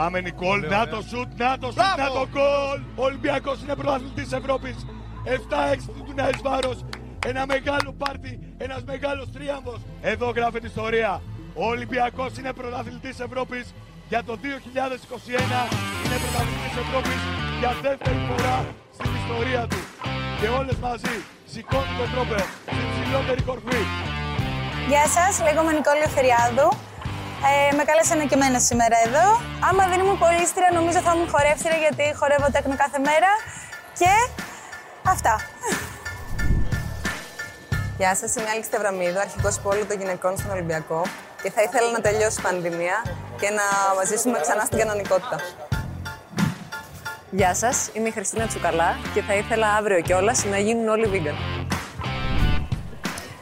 [0.00, 2.78] Πάμε Νικόλ, να το σουτ, να το σουτ, να το γκολ.
[3.00, 4.76] Ο Ολυμπιακός είναι πρωταθλητής Ευρώπης.
[5.24, 6.78] 7-6 του Νάης Βάρος.
[7.26, 9.80] Ένα μεγάλο πάρτι, ένας μεγάλος τρίαμβος.
[10.00, 11.22] Εδώ γράφεται ιστορία.
[11.54, 13.74] Ο Ολυμπιακός είναι πρωταθλητής Ευρώπης
[14.08, 15.60] για το 2021.
[16.04, 17.20] Είναι πρωταθλητής Ευρώπης
[17.60, 18.56] για δεύτερη φορά
[18.96, 19.80] στην ιστορία του.
[20.40, 21.16] Και όλες μαζί
[21.52, 23.82] σηκώνουν το τρόπαιο στην ψηλότερη κορφή.
[24.88, 26.79] Γεια σας, λέγομαι Νικόλη Φεριάδου.
[27.48, 29.26] Ε, με κάλεσαν και εμένα σήμερα εδώ.
[29.68, 33.30] Άμα δεν ήμουν πολίστρια, νομίζω θα ήμουν χορεύτρια γιατί χορεύω τέκνο κάθε μέρα.
[33.98, 34.10] Και
[35.14, 35.34] αυτά.
[38.00, 41.02] Γεια σας, είμαι Άλξη Στευραμίδου, αρχικός πόλου των γυναικών στον Ολυμπιακό
[41.42, 42.96] και θα ήθελα να τελειώσει η πανδημία
[43.40, 43.66] και να
[44.04, 45.36] ζήσουμε ξανά στην κανονικότητα.
[47.30, 51.69] Γεια σας, είμαι η Χριστίνα Τσουκαλά και θα ήθελα αύριο κιόλας να γίνουν όλοι vegan.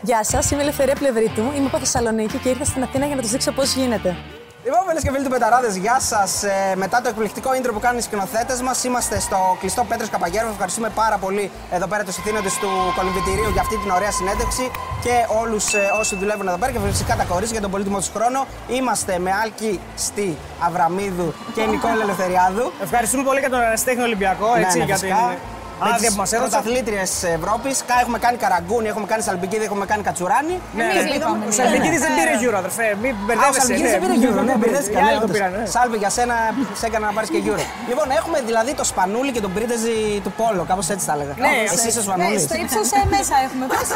[0.00, 1.42] Γεια σας, είμαι η Ελευθερία Πλευρίτου.
[1.56, 4.16] Είμαι από Θεσσαλονίκη και ήρθα στην Αθήνα για να του δείξω πώς γίνεται.
[4.64, 6.42] Λοιπόν, φίλες και φίλοι του Πεταράδες, γεια σας.
[6.42, 10.48] Ε, μετά το εκπληκτικό intro που κάνουν οι σκηνοθέτες μας, είμαστε στο κλειστό Πέτρος Καπαγέρο.
[10.48, 14.70] Ευχαριστούμε πάρα πολύ εδώ πέρα τους ηθήνοντες του κολυμβητηρίου για αυτή την ωραία συνέντευξη
[15.04, 18.10] και όλους ε, όσοι δουλεύουν εδώ πέρα και φυσικά τα κορίτσια για τον πολύτιμο τους
[18.16, 18.46] χρόνο.
[18.68, 20.36] Είμαστε με Άλκη Στή
[20.66, 22.72] Αβραμίδου και Νικόλα Ελευθεριάδου.
[22.82, 25.16] Ευχαριστούμε πολύ για τον Αριστέχνη Ολυμπιακό Ναι, έτσι, ναι, για φυσικά.
[25.16, 26.48] την άδεια που μας έδωσε.
[26.50, 27.76] Πρωταθλήτριες Ευρώπης.
[28.02, 30.54] Έχουμε κάνει καραγκούνι, έχουμε κάνει σαλπικίδι, έχουμε κάνει κατσουράνι.
[30.78, 30.84] Ναι,
[31.48, 32.86] ο Σαλπικίδη δεν πήρε γύρω, αδερφέ.
[33.02, 33.60] Μην Α, ο μπερδεύεσαι.
[33.60, 34.98] Σαλπικίδης δεν πήρε Euro, ναι, μπερδεύτηκα.
[34.98, 35.36] Οι ναι, άλλοι το όντως.
[35.36, 35.50] πήραν.
[35.60, 35.66] ναι.
[35.74, 36.34] Σάλβι για σένα,
[36.80, 37.60] σε έκανα να πάρεις και Euro.
[37.90, 41.32] Λοιπόν, έχουμε δηλαδή το σπανούλι και τον πρίτεζι του Πόλο, κάπως έτσι τα έλεγα.
[41.44, 42.38] Ναι, Εσύ είσαι Ναι, σπανούλι.
[42.46, 43.64] στο ύψος ε, μέσα έχουμε.
[43.72, 43.88] Πώς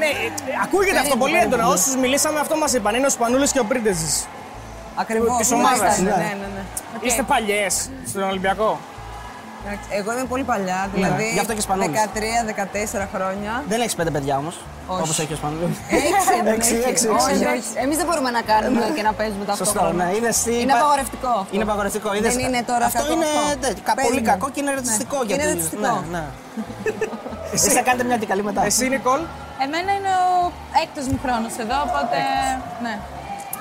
[0.00, 0.28] Ναι, ε,
[0.64, 1.64] ακούγεται αυτό πολύ έντονα.
[1.74, 2.92] Όσους μιλήσαμε, αυτό μας είπαν.
[2.96, 4.14] Είναι ο Σπανούλης και ο Πρίντεζης.
[5.02, 5.36] Ακριβώς.
[5.36, 5.98] Της ομάδας.
[5.98, 6.62] Ναι, ναι, ναι.
[7.00, 8.78] Είστε παλιές στον Ολυμπιακό.
[9.66, 12.00] Εντάξει, Εγώ είμαι πολύ παλιά, δηλαδή γι' αυτό και σπανούλης.
[12.14, 13.52] 13-14 χρόνια.
[13.68, 14.56] Δεν έχεις πέντε παιδιά όμως.
[14.92, 15.00] Όχι.
[15.04, 15.76] Όπως έχεις ο σπανούλι.
[15.90, 16.88] Έξι, δεν Έξι, έχει.
[16.92, 17.44] έξι, Όχι, έξι.
[17.44, 17.68] όχι.
[17.84, 20.04] Εμείς δεν μπορούμε να κάνουμε και να παίζουμε Σωστό, ταυτόχρονα.
[20.04, 20.16] ναι.
[20.16, 21.28] Είδες τι Είναι είπα- απαγορευτικό.
[21.42, 21.54] αυτό.
[21.54, 22.08] Είναι απαγορευτικό.
[22.16, 23.66] Είδες- Δεν είναι τώρα Αυτό κακό είναι αυτό.
[23.66, 24.30] ναι, κα- πολύ Παίζουμε.
[24.32, 25.16] κακό και είναι ρατσιστικό.
[25.18, 25.24] Ναι.
[25.28, 25.92] γιατί- Είναι ρατσιστικό.
[26.12, 26.24] Ναι, ναι.
[27.56, 28.60] Εσύ θα κάνετε μια και καλή μετά.
[28.70, 29.20] Εσύ, Νικόλ.
[29.64, 32.18] Εμένα είναι ο έκτος μου χρόνος εδώ, οπότε
[32.84, 32.94] ναι.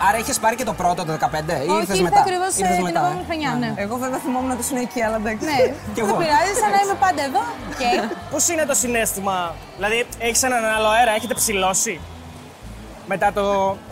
[0.07, 2.73] Άρα είχες πάρει και το πρώτο το 15 ή Όχι, ήρθες ήρθα μετά; ακριβώς Ήρθες
[2.73, 3.69] ε, την μετά, επόμενη ε; χρονιά, ναι.
[3.83, 5.45] Εγώ βέβαια θυμόμουν ότι ήσουν εκεί, αλλά εντάξει.
[5.49, 5.57] Ναι,
[5.95, 6.13] Κι δεν εγώ.
[6.21, 7.41] πειράζει, σαν να είμαι πάντα εδώ.
[7.71, 7.81] Οκ.
[8.31, 9.35] Πώς είναι το συναίσθημα,
[9.77, 11.93] Δηλαδή, έχεις έναν άλλο αέρα, έχετε ψηλώσει;
[13.11, 13.43] Μετά το.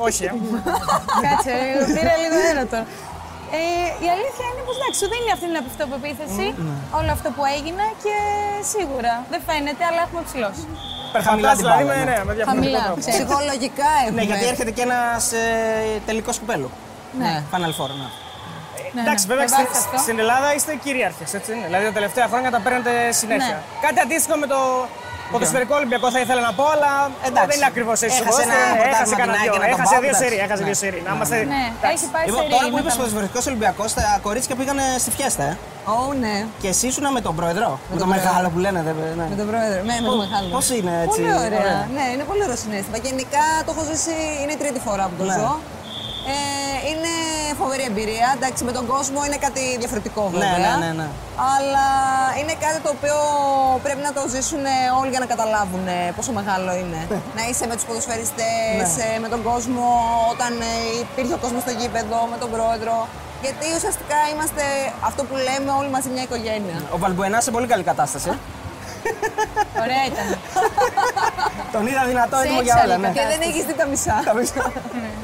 [0.07, 0.31] Όχι, ε.
[1.25, 1.53] Κάτσε,
[1.96, 2.85] πήρα λίγο αέρα τώρα.
[3.57, 3.59] Ε,
[4.06, 6.46] η αλήθεια είναι πως εντάξει, σου δίνει αυτή την αυτοπεποίθηση,
[7.00, 8.16] όλο αυτό που έγινε και
[8.73, 10.66] σίγουρα δεν φαίνεται, αλλά έχουμε ψηλώσει.
[11.22, 12.11] Χαμηλά την δηλαδή, μπάλα, με, ναι.
[12.11, 13.00] ναι, με διαφορετικό Χαμηλά, τρόπο.
[13.00, 13.19] ξέρεις.
[13.19, 14.22] Ψυχολογικά έχουμε.
[14.22, 16.69] Ναι, γιατί έρχεται και ένας ε, τελικός κουπέλου.
[17.19, 17.44] Ναι.
[17.53, 18.09] Final Four, ναι.
[18.94, 19.97] Ναι, Εντάξει, ναι, βέβαια με στην, βάση αυτό.
[20.05, 21.66] στην Ελλάδα είστε κυρίαρχες, έτσι είναι.
[21.69, 22.91] Δηλαδή τα τελευταία χρόνια τα παίρνετε
[23.22, 23.57] συνέχεια.
[23.59, 23.85] Ναι.
[23.85, 24.59] Κάτι αντίστοιχο με το
[25.31, 26.91] ποδοσφαιρικό Ολυμπιακό θα ήθελα να πω, αλλά
[27.27, 27.47] Εντάξει.
[27.49, 28.19] δεν είναι ακριβώς έτσι.
[28.21, 29.53] Έχασε ένα Έχασε, πρωτάθλημα έχασε την κανένα ΑΕΚ δύο.
[29.53, 30.35] και ένα Έχασε τον δύο Πάο, σερί.
[30.38, 30.45] εντάξει.
[30.47, 30.99] Έχασε δύο σερί.
[31.07, 31.35] Να είμαστε.
[31.53, 31.93] Ναι, εντάξει.
[31.95, 32.97] έχει πάει Λοιπόν, σε τώρα ρί, που είπες μετά.
[32.99, 35.53] ποδοσφαιρικό Ολυμπιακός, τα κορίτσια πήγανε στη φιέστα, ε.
[35.95, 36.35] Ω, ναι.
[36.61, 37.69] Και εσύ ήσουν με τον πρόεδρο.
[37.75, 38.79] Με, τον τον μεγάλο που λένε.
[38.87, 39.25] δε- Ναι.
[39.31, 39.79] Με τον πρόεδρο.
[39.89, 40.47] Ναι, με τον μεγάλο.
[40.57, 41.19] Πώς είναι έτσι.
[41.21, 41.75] Πολύ ωραία.
[41.97, 42.97] Ναι, είναι πολύ ωραίο συνέστημα.
[43.07, 45.37] Γενικά το έχω ζήσει, είναι η τρίτη φορά που το Ναι.
[45.39, 45.51] ζω.
[46.33, 46.38] Ε,
[46.89, 47.11] είναι
[47.61, 48.27] φοβερή εμπειρία.
[48.38, 50.57] Εντάξει, με τον κόσμο είναι κάτι διαφορετικό βέβαια.
[50.57, 51.07] ναι, ναι, ναι.
[51.55, 51.88] Αλλά
[52.39, 53.17] είναι κάτι το οποίο
[53.85, 54.63] πρέπει να το ζήσουν
[54.99, 56.99] όλοι για να καταλάβουν ε, πόσο μεγάλο είναι.
[57.37, 59.03] να είσαι με τους ποδοσφαιριστές, Ναι.
[59.16, 59.85] ε, με τον κόσμο,
[60.33, 60.71] όταν ε,
[61.05, 62.95] υπήρχε ο κόσμος στο γήπεδο, με τον πρόεδρο.
[63.45, 64.63] Γιατί ουσιαστικά είμαστε
[65.09, 66.77] αυτό που λέμε όλοι μαζί μια οικογένεια.
[66.95, 68.29] Ο Βαλμπουενά σε πολύ καλή κατάσταση.
[69.03, 69.81] Ε.
[69.84, 70.28] Ωραία ήταν.
[71.75, 72.97] Τον είδα δυνατό Σε έτοιμο για έξαλλη όλα.
[73.03, 73.09] Ναι.
[73.18, 74.16] Και δεν έχεις δει τα μισά.
[74.30, 74.62] Τα βρίσκω.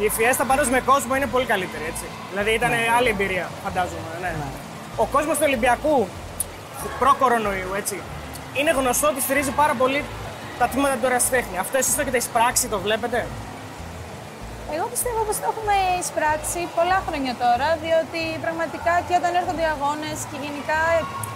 [0.05, 2.05] Η Φιέστα πάντως με κόσμο είναι πολύ καλύτερη, έτσι.
[2.31, 4.09] Δηλαδή ήταν άλλη εμπειρία, φαντάζομαι.
[4.21, 4.31] Ναι.
[5.03, 6.07] Ο κόσμος του Ολυμπιακού
[6.99, 7.97] προ-κορονοϊού, έτσι.
[8.57, 10.03] Είναι γνωστό ότι στηρίζει πάρα πολύ
[10.59, 11.55] τα τμήματα του ερασιτέχνη.
[11.63, 13.19] Αυτό εσείς το έχετε εισπράξει, το βλέπετε;
[14.75, 19.69] Εγώ πιστεύω πως το έχουμε εισπράξει πολλά χρόνια τώρα, διότι πραγματικά και όταν έρχονται οι
[19.75, 20.79] αγώνες και γενικά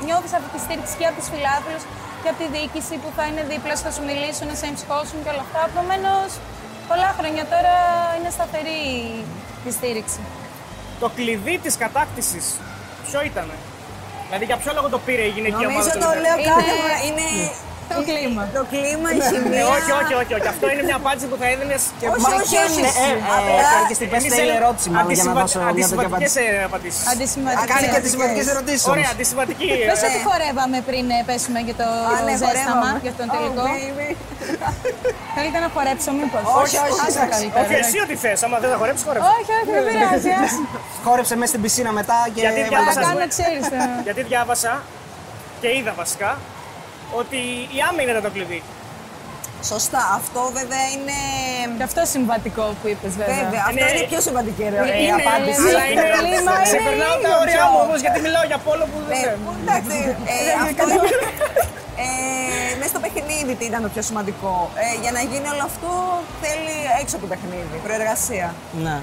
[0.06, 1.84] νιώθεις αυτή τη στήριξη και από τους φιλάθλους
[2.22, 5.18] και από τη διοίκηση που θα είναι δίπλα σου, θα σου μιλήσουν, να σε εμψυχώσουν
[5.24, 5.60] και όλα αυτά.
[5.72, 6.30] Επομένως,
[6.90, 7.76] πολλά χρόνια τώρα
[8.18, 8.80] είναι σταθερή
[9.68, 10.20] η στήριξη.
[11.04, 12.46] Το κλειδί της κατάκτησης
[13.06, 13.48] ποιο ήταν.
[14.28, 16.42] Δηλαδή για ποιο λόγο το πήρε η γυναική ομάδα Νομίζω του το Ολυμπιακού.
[16.42, 16.96] λέω κάθε Είναι- φορά.
[17.08, 17.28] Είναι
[17.94, 18.44] Το κλίμα.
[18.58, 19.64] το κλίμα, η Ε, χημεία.
[19.76, 20.48] όχι, όχι, όχι, όχι.
[20.54, 21.82] Αυτό είναι μια απάντηση που θα έδινες.
[22.14, 22.82] Όχι, Μα- όχι, όχι.
[22.86, 25.86] Ναι, ε, Απλά ε, και στην πέστη θέλει ερώτηση μάλλον για να δώσω μια τέτοια
[25.86, 26.44] Αντισυμβατικέ απάντηση.
[26.70, 27.02] απαντήσεις.
[27.08, 27.66] Α, Αντισημαντική.
[27.74, 28.86] κάνει και τι σημαντικέ ερωτήσεις.
[28.94, 29.70] Ωραία, αντισυμβατική.
[29.90, 33.06] Πες ε, ότι χορεύαμε πριν ε, πέσουμε για το Α, ναι, ζέσταμα, χορεύαμε.
[33.06, 33.64] για τον Oh, τελικό.
[33.78, 34.10] baby.
[35.36, 37.32] Θέλετε να χορέψω μήπως; Όχι, όχι, Άσε όχι.
[37.34, 37.62] καλύτερα.
[37.64, 38.40] Όχι, εσύ ό,τι θες.
[38.46, 39.28] Άμα δεν θα χορέψεις, χορέψει.
[39.38, 40.32] Όχι, όχι, δεν πειράζει.
[40.44, 40.60] άσε.
[41.06, 42.42] Χόρεψε μέσα στην πισίνα μετά και.
[42.44, 43.66] Γιατί Θα διάβασα- κάνω, ξέρεις.
[43.78, 43.80] ε.
[44.08, 44.74] Γιατί διάβασα
[45.62, 46.30] και είδα βασικά
[47.20, 47.40] ότι
[47.78, 48.62] η άμυνα ήταν το κλειδί.
[49.72, 50.02] Σωστά.
[50.20, 51.18] Αυτό βέβαια είναι.
[51.78, 53.36] Και αυτό συμβατικό που είπες, βέβαια.
[53.44, 55.66] Βέβαια, αυτό Είναι- είναι πιο σημαντική ρε, Είναι, η απάντηση.
[55.70, 56.04] αλλά είναι.
[56.22, 59.16] Κλίμα, είναι Ξεπερνάω τα λίγο όρια πιο- μου όμως γιατί μιλάω για πόλο που δεν
[59.18, 59.38] Ε, θέλω.
[59.44, 59.98] που, εντάξει,
[60.34, 60.36] ε,
[60.68, 61.30] αυτό είναι.
[62.06, 62.08] Ε,
[62.80, 64.52] μέσα στο παιχνίδι τι ήταν το πιο σημαντικό;
[64.84, 65.90] Ε, για να γίνει όλο αυτό
[66.44, 68.48] θέλει έξω από το παιχνίδι, προεργασία.
[68.86, 68.98] Ναι.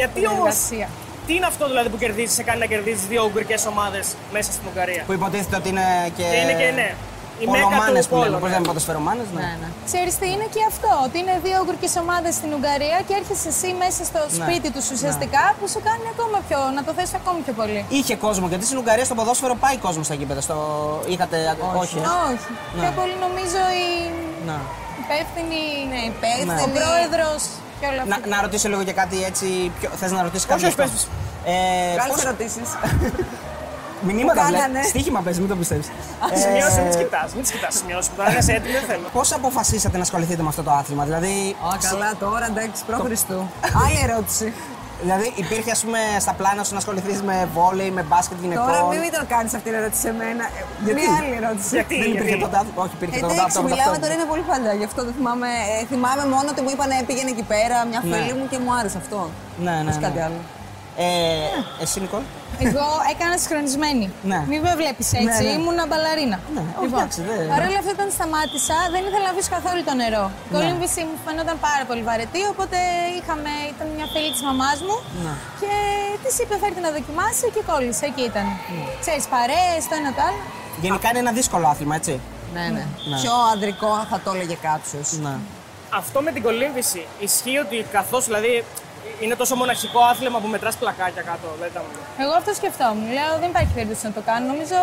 [0.00, 0.44] Γιατί όμω.
[0.46, 0.88] Εργασία.
[1.26, 4.06] Τι είναι αυτό δηλαδή που κερδίζεις, σε κάνει να κερδίζεις δύο ουγγρικές ομάδες
[4.36, 6.26] μέσα στην Ουγγαρία; Που υποτίθεται ότι είναι και.
[6.34, 6.88] Και είναι και ναι.
[7.42, 8.26] Η μέκα Πολομάνες του που λέμε.
[8.28, 8.38] πόλο.
[8.42, 9.40] Πώς λέμε, ποδοσφαιρομάνες, ναι.
[9.44, 9.68] Ναι, ναι.
[9.90, 13.68] Ξέρεις τι είναι και αυτό, ότι είναι δύο ουγγρικές ομάδες στην Ουγγαρία και έρχεσαι εσύ
[13.84, 17.54] μέσα στο σπίτι τους ουσιαστικά που σου κάνει ακόμα πιο, να το θες ακόμη πιο
[17.60, 17.80] πολύ.
[17.98, 20.40] Είχε κόσμο, γιατί στην Ουγγαρία στο ποδόσφαιρο πάει κόσμο στα γήπεδα.
[20.46, 20.56] Στο...
[21.12, 21.36] Είχατε.
[21.82, 21.96] Όχι.
[22.06, 22.48] ε; Όχι.
[22.80, 23.86] Πιο πολύ νομίζω η
[24.48, 24.56] Να.
[25.04, 25.62] υπεύθυνη,
[25.92, 26.62] Ναι, υπεύθυνη.
[26.66, 27.40] ο πρόεδρος
[27.80, 28.26] και όλα Να, αυτά.
[28.34, 29.46] να ρωτήσω λίγο για κάτι έτσι.
[29.78, 29.88] Πιο...
[30.00, 30.64] Θες να ρωτήσεις Όχι, κάτι.
[30.66, 31.08] όχι, γι' αυτό; πες.
[31.52, 32.68] Ε, Καλές πώς- ερωτήσεις.
[34.06, 34.60] Μηνύματα Που βλέπεις.
[34.66, 34.82] κάνανε.
[34.82, 35.82] Στοίχημα παίζει, μην το πιστεύει.
[36.44, 37.28] Σημειώσει, μην τις κοιτάς.
[37.34, 37.74] Μην τις κοιτάς.
[37.74, 38.08] Σημειώσει.
[38.16, 39.06] Τώρα είναι έτοιμη, δεν θέλω.
[39.12, 43.38] Πώς αποφασίσατε να ασχοληθείτε με αυτό το άθλημα, Δηλαδή, Α, καλά τώρα, εντάξει, προ Χριστού.
[43.84, 44.46] Άλλη ερώτηση.
[45.04, 48.80] δηλαδή υπήρχε ας πούμε, στα πλάνα σου να ασχοληθείς με βόλεϊ, με μπάσκετ γυναικών; Τώρα
[48.90, 50.44] μην μην το κάνεις αυτή την ερώτηση σε μένα.
[50.58, 51.70] Ε, Γιατί; Μια άλλη ερώτηση.
[51.78, 52.42] Γιατί, Δεν υπήρχε γιατί.
[52.44, 55.14] ποτέ άθλημα; Όχι, υπήρχε το Εντάξει, το μιλάμε τώρα είναι πολύ παλιά, γι' αυτό δεν
[55.18, 55.48] θυμάμαι.
[55.72, 58.08] Ε, θυμάμαι μόνο ότι μου είπαν πήγαινε εκεί πέρα μια Ναι.
[58.10, 59.18] φίλη μου και μου άρεσε αυτό.
[59.66, 60.06] Ναι, ναι, Όχι ναι.
[60.08, 60.40] κάτι άλλο.
[61.06, 62.24] Ε, εσύ, Νικόλ;
[62.68, 64.06] Εγώ έκανα συγχρονισμένη.
[64.30, 64.38] Ναι.
[64.50, 65.56] Μην με βλέπεις έτσι, Ναι, ναι.
[65.58, 66.38] ήμουνα μπαλαρίνα.
[66.56, 69.94] Ναι, όχι, εντάξει, δεν- Παρ' όλα αυτά, όταν σταμάτησα, δεν ήθελα να αφήσω καθόλου το
[70.02, 70.24] νερό.
[70.48, 72.78] Η κολύμβηση μου φαινόταν πάρα πολύ βαρετή, οπότε
[73.18, 74.96] είχαμε, ήταν μια φίλη της μαμάς μου
[75.26, 75.34] Ναι.
[75.60, 75.72] και
[76.22, 78.04] της είπε: Φέρτε να δοκιμάσει και κόλλησε.
[78.10, 78.46] Εκεί ήταν.
[78.76, 78.84] Ναι.
[79.04, 80.42] Ξέρεις, παρέες, το ένα το άλλο.
[80.84, 82.14] Γενικά είναι ένα δύσκολο άθλημα, έτσι.
[82.56, 82.84] Ναι, ναι.
[83.10, 83.16] Ναι.
[83.22, 85.08] Πιο ανδρικό θα το έλεγε κάποιος.
[85.26, 85.34] Ναι.
[86.00, 88.52] Αυτό με την κολύμβηση ισχύει ότι καθώς δηλαδή
[89.24, 91.46] είναι τόσο μοναχικό άθλημα που μετρά πλακάκια κάτω.
[91.60, 91.82] Δεν ήταν.
[92.22, 93.06] Εγώ αυτό σκεφτόμουν.
[93.16, 94.44] Λέω: Δεν υπάρχει περίπτωση να το κάνω.
[94.52, 94.78] Νομίζω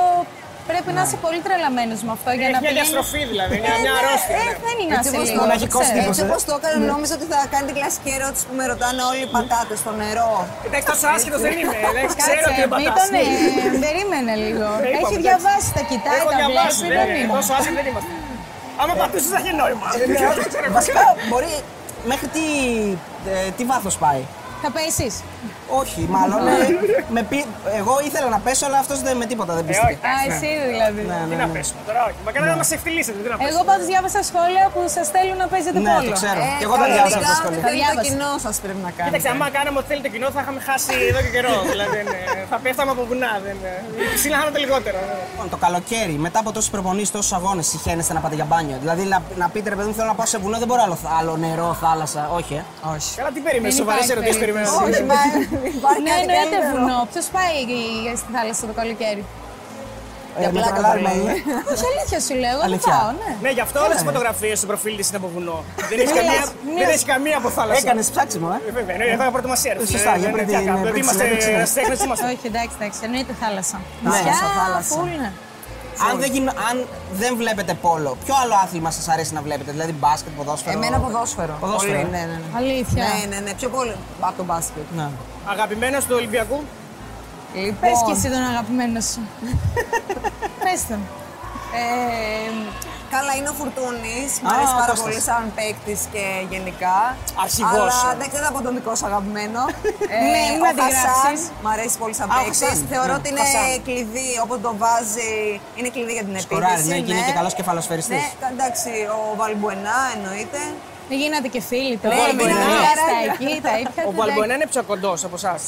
[0.71, 3.59] πρέπει να είσαι πολύ τρελαμένο με αυτό για Έχει να μια πηγαίνεις- διαστροφή δηλαδή, Ε,
[3.63, 4.63] μια- μια ναι, αρρώστια, ε, ναι.
[4.67, 5.17] δεν είναι Έτσι άσυλο.
[5.19, 5.97] όπως λίγο, το- μοναχικός ξέρεις.
[5.99, 6.31] τύπος, Έτσι ε.
[6.31, 9.29] όπω το έκανε, νόμιζα ότι θα κάνει την κλασική ερώτηση που με ρωτάνε όλοι οι
[9.35, 10.31] πατάτε στο νερό.
[10.67, 11.77] Εντάξει, τόσο άσχετο δεν είμαι.
[11.91, 14.67] εντάξει, Ξέρω Κάτσε, ότι μην είναι τον ε, περίμενε λίγο.
[14.73, 15.25] Ε, είπαμε, Έχει εντάξει.
[15.27, 17.29] διαβάσει, τα κοιτάει, Έχω τα διαβάσει, βλέπει, δεν δεν είναι.
[17.29, 17.37] είναι.
[17.37, 18.11] Τόσο άσχετο δεν είμαστε.
[18.81, 19.87] Άμα πατήσει θα έχει νόημα.
[20.77, 21.53] Βασικά, μπορεί.
[22.05, 22.39] Μέχρι τι,
[23.29, 24.21] ε, τι βάθος πάει.
[24.61, 25.11] Θα πέσει.
[25.81, 26.39] Όχι, μάλλον.
[26.47, 26.53] ε,
[27.15, 27.49] με πει-
[27.81, 29.87] Εγώ ήθελα να πέσω, αλλά αυτό δεν με τίποτα δεν Ε, πίστηκε.
[29.91, 30.35] όχι, Α, εντάξει, ναι.
[30.37, 31.01] εσύ δηλαδή.
[31.11, 31.55] Ναι, Τι ναι, να ναι.
[31.55, 32.19] πέσουμε τώρα, όχι.
[32.25, 33.65] Μα κανένα να μα ευτυλίσετε, τι να Εγώ πέσουμε.
[33.69, 36.09] πάντω διάβασα σχόλια που σα θέλουν να παίζετε Ναι, πόλο.
[36.09, 36.39] το ξέρω.
[36.47, 37.61] Ε, Και εγώ τα διάβασα αυτά κανονικά, στα σχόλια.
[37.65, 38.05] θέλει Το διάβασα.
[38.07, 39.07] κοινό σα πρέπει να κάνει.
[39.09, 41.53] Κοίταξε, άμα κάναμε ότι θέλετε κοινό, θα είχαμε χάσει εδώ και καιρό.
[41.73, 42.19] δηλαδή, ναι,
[42.51, 43.31] θα πέφταμε από βουνά.
[43.45, 43.57] Δεν,
[44.03, 44.97] η πισίνα θα ήταν λιγότερο.
[45.09, 45.15] ναι.
[45.31, 48.77] Λοιπόν, το καλοκαίρι, μετά από τόσε προπονήσει, τόσου αγώνε, συχαίνεστε να πάτε για μπάνιο.
[48.83, 50.97] Δηλαδή να, να πείτε ρε παιδί μου, θέλω να πάω σε βουνό, δεν μπορώ άλλο,
[51.19, 52.21] άλλο νερό, θάλασσα.
[52.39, 52.63] Όχι, ε.
[52.95, 53.09] Όχι.
[53.19, 54.67] Καλά, τι περίμενε, Δεν σοβαρέ υπάρχει ερωτήσει περιμένω.
[55.39, 55.65] Περίπτωση.
[55.65, 56.75] Όχι, μα υπάρχει Ναι, κάτι εννοείται καλύτερο.
[56.75, 56.97] βουνό.
[57.11, 57.55] Ποιος πάει
[58.21, 59.23] στη θάλασσα το καλοκαίρι;
[60.39, 61.27] ε με πλάκα τρολάρουμε, το λέω.
[61.33, 61.71] ε.
[61.71, 62.53] Όχι, αλήθεια σου λέω.
[62.55, 62.93] Εγώ δεν Αλήθεια.
[62.95, 63.29] πάω, ναι.
[63.43, 65.57] Ναι, γι' αυτό όλες τις φωτογραφίες στο προφίλ της είναι από βουνό.
[65.89, 66.79] Δεν έχεις Μίλας, καμία, μίλας.
[66.81, 67.81] δεν έχεις καμία από θάλασσα.
[67.83, 68.57] Έκανες ψάξιμο, ε.
[68.69, 69.71] Ε, Βέβαια, ναι, θα προετοιμασία.
[69.73, 70.83] ρε, Σωστά, φίλε, για δεν πριν είναι τι την- να κάνουμε.
[70.85, 71.65] πριν την Είμαστε συνέντευξη, ναι.
[71.73, 72.25] στέχνες, είμαστε.
[72.31, 72.99] Όχι, εντάξει, εντάξει.
[73.07, 73.77] Εννοείται θάλασσα.
[73.83, 74.09] Ναι.
[74.09, 74.93] Νησιά, θάλασσα.
[75.95, 76.11] Φουλ, ναι.
[76.13, 79.91] Αν δεν, γίν- αν δεν βλέπετε πόλο, ποιο άλλο άθλημα σας αρέσει να βλέπετε, δηλαδή
[79.91, 81.57] μπάσκετ, ποδόσφαιρο; Εμένα ποδόσφαιρο.
[81.59, 82.17] Ποδόσφαιρο, Πολύ, ε.
[82.17, 82.57] ναι, ναι, ναι.
[82.57, 83.03] Αλήθεια.
[83.03, 84.83] Ναι, ναι, ναι, πιο πολύ από το μπάσκετ.
[84.95, 85.07] Ναι.
[85.45, 86.63] Αγαπημένος του Ολυμπιακού;
[87.55, 89.21] Λοιπόν, Πες και εσύ τον αγαπημένο σου.
[90.63, 90.99] Πες τον.
[91.77, 92.51] Ε,
[93.15, 94.29] καλά, είναι ο Φουρτούνης.
[94.43, 95.05] Μ' Α, αρέσει ο πάρα Κώστας.
[95.05, 96.23] πολύ σαν παίκτης και
[96.53, 96.97] γενικά.
[97.45, 97.93] Αρχηγός.
[98.01, 99.61] Αλλά εντάξει, δεν θα πω τον δικό σου αγαπημένο.
[100.15, 101.41] ε, Ναι, μην ο αντιγράψεις.
[101.45, 102.59] Χασάν μ' αρέσει πολύ σαν Α, ο παίκτης.
[102.63, 103.83] Χασάν, Θεωρώ ναι, ότι είναι Χασάν.
[103.87, 105.33] κλειδί, όποτε το βάζει,
[105.77, 106.89] είναι κλειδί για την Σκοράρει, επίθεση.
[106.93, 108.21] ναι, και είναι και καλός κεφαλοσφαιριστής.
[108.23, 110.61] Ναι, εντάξει, ο Βαλμπουενά εννοείται.
[111.09, 112.15] Δεν γίνατε και φίλοι τώρα.
[112.15, 112.93] Ναι, Δεν ναι, γίνατε ναι.
[113.05, 114.01] στα εκεί, τα ήπιατε.
[114.09, 115.61] Ο Μπαλμποενά είναι πιο κοντός από εσάς.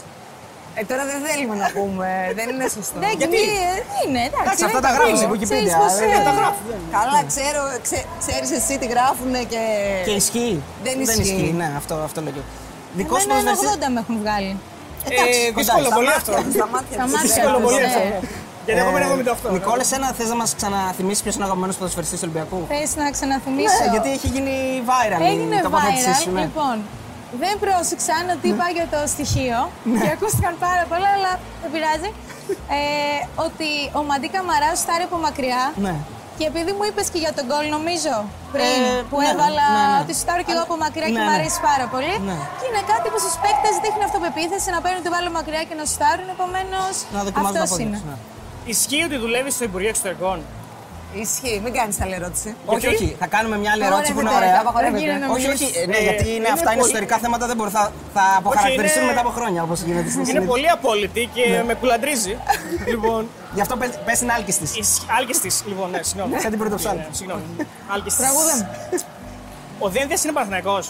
[0.80, 2.08] Ε, τώρα δεν θέλουμε να πούμε,
[2.38, 2.98] δεν είναι σωστό.
[3.00, 4.44] Εντάξει, Γιατί; μη- ε, είναι, εντάξει.
[4.46, 5.38] Εντάξει, αυτά δεν τα είναι γράφει στην φίλοι.
[5.38, 5.52] Wikipedia.
[5.52, 6.62] Ξέρεις πως, ε, ε, τα γράφει.
[6.98, 9.62] Καλά, ξέρω, ξέ, ξέρεις εσύ τι γράφουνε και...
[10.08, 10.56] Και ισχύει.
[10.86, 11.52] Δεν ισχύει.
[11.62, 12.50] Ναι, αυτό, αυτό λέω και εγώ.
[13.00, 13.86] Δικό σου Εμένα ένα ποδοσφαιριστή.
[13.90, 14.52] 80 με έχουν βγάλει.
[15.10, 15.98] Εντάξει, Ε, κοντά δύσκολο είσαι.
[16.00, 16.32] πολύ αυτό.
[16.58, 17.14] Στα μάτια Στα τους.
[17.14, 17.90] μάτια Δύσκολο τους, πολύ ναι.
[17.92, 18.02] αυτό.
[18.66, 19.08] Γιατί εγώ μένω
[19.50, 19.56] 78.
[19.58, 23.06] Νικόλες, ένα θες να μας ξαναθυμίσεις ποιος είναι ο αγαπημένος ποδοσφαιριστής του Ολυμπιακού; Θες να
[23.16, 23.80] ξαναθυμίσω.
[23.84, 24.56] Ναι, γιατί έχει γίνει
[24.90, 26.22] viral Έγινε η τοποθέτησή viral.
[26.24, 26.32] σου.
[26.38, 26.42] ναι.
[26.48, 26.76] Λοιπόν,
[27.42, 29.58] δεν πρόσεξαν ότι είπα για το στοιχείο
[30.02, 31.32] και ακούστηκαν πάρα πολλά, αλλά
[31.62, 32.10] δεν πειράζει.
[32.80, 33.70] Ε, ότι
[34.00, 35.64] ο Μαντί Καμαράς στάρει από μακριά.
[35.88, 35.96] Ναι.
[36.38, 38.16] Και επειδή μου είπες και για τον γκολ, νομίζω
[38.56, 39.98] πριν Ε, που ναι, έβαλα ναι, ναι.
[40.04, 41.38] ότι στάρω και εγώ από μακριά και Ναι, μου ναι.
[41.40, 42.14] αρέσει πάρα πολύ.
[42.30, 42.38] Ναι.
[42.60, 45.86] Και είναι κάτι που στους παίκτες δείχνει αυτοπεποίθηση να παίρνουν την μπάλα μακριά και να
[45.96, 46.28] στάρουν.
[46.36, 47.98] Επομένως, Να δοκιμάζω τα αυτό πόδια είναι.
[48.00, 48.16] τους, ναι.
[48.74, 50.38] Ισχύει ότι δουλεύεις στο Υπουργείο Εξωτερικών;
[51.24, 52.50] Ισχύει, μην κάνεις άλλη ερώτηση.
[52.66, 53.16] Όχι, Γιατί; όχι.
[53.22, 54.66] Θα κάνουμε μια άλλη ερώτηση που είναι Απαγορεύεται, ωραία.
[54.66, 54.98] απαγορεύεται.
[54.98, 55.64] Δεν γίνεται να Όχι, όχι.
[55.64, 55.82] μιλήσεις.
[55.82, 57.72] ε, Ναι, Ε, γιατί είναι, είναι αυτά είναι πολύ- ιστορικά θέματα, δεν μπορεί.
[57.78, 57.84] Θα,
[58.16, 60.52] θα αποχαρακτηριστούν είναι- μετά από χρόνια όπως γίνεται στην Είναι συνήθεια.
[60.54, 62.34] πολύ απόλυτη και με κουλαντρίζει.
[62.92, 63.22] λοιπόν,
[63.58, 64.72] Γι' αυτό πες, πες την άλκης της.
[65.18, 65.56] άλκης της.
[65.70, 66.32] Λοιπόν, ναι, συγγνώμη.
[66.44, 67.04] Σαν την πρωτοψάλτη.
[67.10, 67.44] Ναι, Συγγνώμη.
[67.94, 68.22] Άλκης της.
[68.24, 68.66] Τραγούδα μου.
[69.86, 70.86] Ο Δένδια είναι Παναθηναϊκός.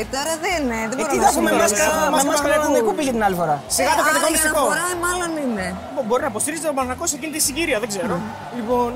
[0.00, 0.78] Ε, τώρα δεν είναι.
[0.90, 2.42] Δεν Ε, μπορώ τι να θα σου έχουμε σήμερα, μάσκα δεν έχουμε με μάσκα μάσκα
[2.46, 2.66] Παναθηναϊκού.
[2.66, 3.56] Παναθηναϊκού πήγε την άλλη φορά.
[3.76, 4.60] Σιγά το Ε, κρατικό άρα για να μυστικό.
[4.70, 5.66] φοράει, μάλλον είναι.
[5.92, 8.14] Μπο- Μπορεί να υποστηρίζει τον Παναθηναϊκός σε εκείνη τη συγκυρία, δεν ξέρω.
[8.58, 8.88] Λοιπόν,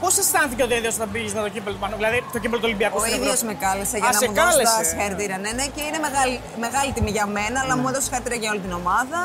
[0.00, 2.68] πώς αισθάνθηκε ο Δένδια όταν πήγες με το κύπελο του Παναθηναϊκού, δηλαδή το κύπελο του
[2.70, 4.84] Ολυμπιακού Ο στην ίδιος Ευρώπη; με κάλεσε για Α, να σε μου δώσει τα κάλεσε.
[4.90, 5.38] συγχαρητήρια.
[5.44, 8.60] Ναι, ναι, και είναι μεγάλη, μεγάλη τιμή για μένα, αλλά μου έδωσε συγχαρητήρια για όλη
[8.66, 9.20] την ομάδα.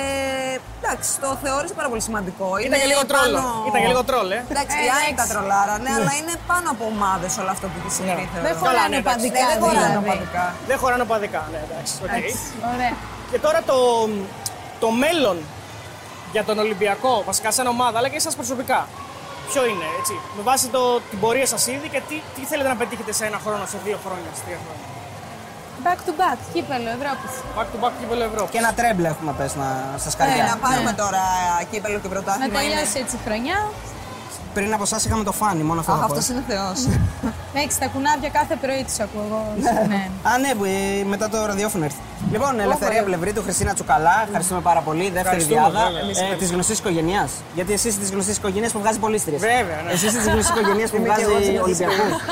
[0.00, 2.46] Ε, εντάξει, το θεώρησε πάρα πολύ σημαντικό.
[2.56, 3.38] Ήταν Είναι και λίγο τρόλο.
[3.40, 4.40] πάνω- Ήταν και λίγο τρόλ, ε.
[4.52, 5.32] Εντάξει, Ε, η ΑΕΚ τα εντάξει.
[5.32, 8.24] τρολάρανε, αλλά είναι πάνω από ομάδες όλο αυτό που έχει συμβεί.
[8.32, 8.44] θεωρώ.
[8.48, 9.16] Δεν Καλά, χωράνε ναι, εντάξει.
[9.16, 9.42] οπαδικά.
[9.44, 10.08] Ναι, δεν χωράνε δηλαδή.
[10.08, 10.44] οπαδικά.
[10.70, 11.92] Δεν χωράνε οπαδικά, ναι, εντάξει.
[12.04, 12.08] οκ.
[12.10, 12.36] Εντάξει,
[12.74, 12.94] Ωραία.
[13.30, 13.76] Και τώρα το,
[14.82, 15.36] το μέλλον
[16.34, 18.80] για τον Ολυμπιακό, βασικά σαν ομάδα, αλλά και εσάς προσωπικά.
[19.52, 22.76] Ποιο είναι, έτσι, με βάση το, την πορεία σας ήδη και τι, τι θέλετε να
[22.82, 24.86] πετύχετε σε ένα χρόνο, σε δύο χρόνια, σε τρία χρόνια.
[25.86, 27.32] Back to back, κύπελλο Ευρώπης.
[27.56, 28.50] Back to back κύπελλο Ευρώπης.
[28.54, 29.68] Και ένα treble έχουμε πες να,
[30.02, 30.44] στα Ε, σκαριά.
[30.52, 31.02] να πάρουμε Ναι.
[31.02, 31.22] τώρα
[31.70, 32.46] κύπελο και Να πρωτάθλημα.
[32.46, 33.58] είναι- τελειώσει έτσι η χρονιά.
[34.54, 36.12] Πριν από εσάς είχαμε το φάνη, μόνο αυτό Αχ, θα πω.
[36.12, 36.78] αυτός είναι θεός.
[37.60, 39.40] Έχεις τα κουνάβια κάθε πρωί τους ακούω εγώ.
[39.88, 40.10] ναι.
[40.30, 41.96] Α, ναι, που, ε, μετά το ραδιόφωνο ήρθε.
[42.32, 45.02] Λοιπόν, Ελευθερία Πλευρίτου, Χριστίνα Τσουκαλά, ευχαριστούμε πάρα πολύ.
[45.02, 46.32] Δεύτερη Ευχαριστούμε, διάδα βέβαια.
[46.32, 47.30] ε, της γνωστής οικογένειας.
[47.54, 49.38] Γιατί εσύ είσαι της γνωστής οικογένειας που βγάζει πολίστριε.
[49.38, 49.92] Βέβαια, ναι.
[49.92, 52.22] Εσύ είσαι της γνωστής οικογένειας που Είμαι και εγώ της βγάζει γνωστής Ολυμπιακούς.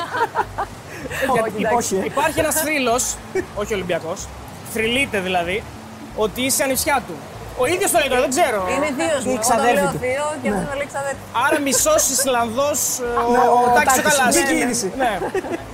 [1.57, 2.05] Γιατί όχι, ε.
[2.05, 3.15] Υπάρχει ένας θρύλος,
[3.55, 4.27] όχι Ολυμπιακός,
[4.73, 5.63] θρυλείται δηλαδή,
[6.15, 7.13] ότι είσαι ανιψιά του.
[7.61, 8.59] Ο ίδιος το λέει τώρα, δεν ξέρω.
[8.75, 9.31] Είναι θείος Η μου.
[9.33, 9.99] Όταν ξαδέρφη λέω του.
[10.05, 11.21] θείο και αυτό με λέει ξαδέρφη.
[11.45, 12.79] Άρα μισός Ισλανδός
[13.33, 14.17] Ναι, ο, ο ο Τάκης ο Τάκης.
[14.17, 14.31] Καλάς.
[14.35, 14.65] Βγήκε η Ναι, ναι.
[14.65, 14.87] είδηση.
[15.01, 15.11] Ναι.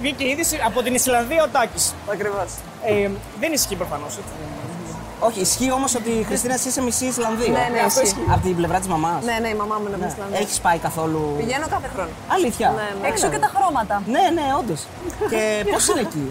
[0.01, 1.85] Βγήκε η είδηση από την Ισλανδία ο Τάκης.
[2.15, 2.49] Ακριβώς.
[2.91, 3.09] Ε,
[3.41, 4.13] δεν ισχύει προφανώς.
[5.27, 7.51] Όχι, ισχύει όμως ότι η Χριστίνα εσύ είσαι μισή Ισλανδία.
[7.57, 8.15] Ναι, ναι, ισχύει.
[8.33, 9.23] Από την πλευρά της μαμάς.
[9.29, 10.39] Ναι, ναι, η μαμά μου είναι από την Ισλανδία.
[10.39, 11.21] Έχεις πάει καθόλου.
[11.37, 12.09] Πηγαίνω κάθε χρόνο.
[12.35, 12.67] Αλήθεια.
[12.79, 13.07] Ναι, ναι.
[13.07, 13.95] Έξω και τα χρώματα.
[14.15, 14.81] Ναι, ναι, όντως.
[15.31, 16.25] και πώς είναι εκεί;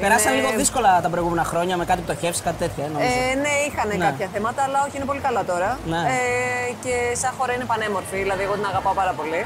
[0.00, 2.84] Περάσαν Είναι- λίγο δύσκολα τα προηγούμενα χρόνια με κάτι πτωχεύσει, κάτι τέτοια.
[2.84, 3.10] ε, νομίζω.
[3.30, 4.04] Ε, ναι, είχαν Ναι.
[4.06, 5.70] κάποια θέματα, αλλά όχι, είναι πολύ καλά τώρα.
[5.92, 5.96] Ναι.
[5.96, 9.40] Ε, και σαν χώρα είναι πανέμορφη, δηλαδή εγώ την αγαπάω πάρα πολύ.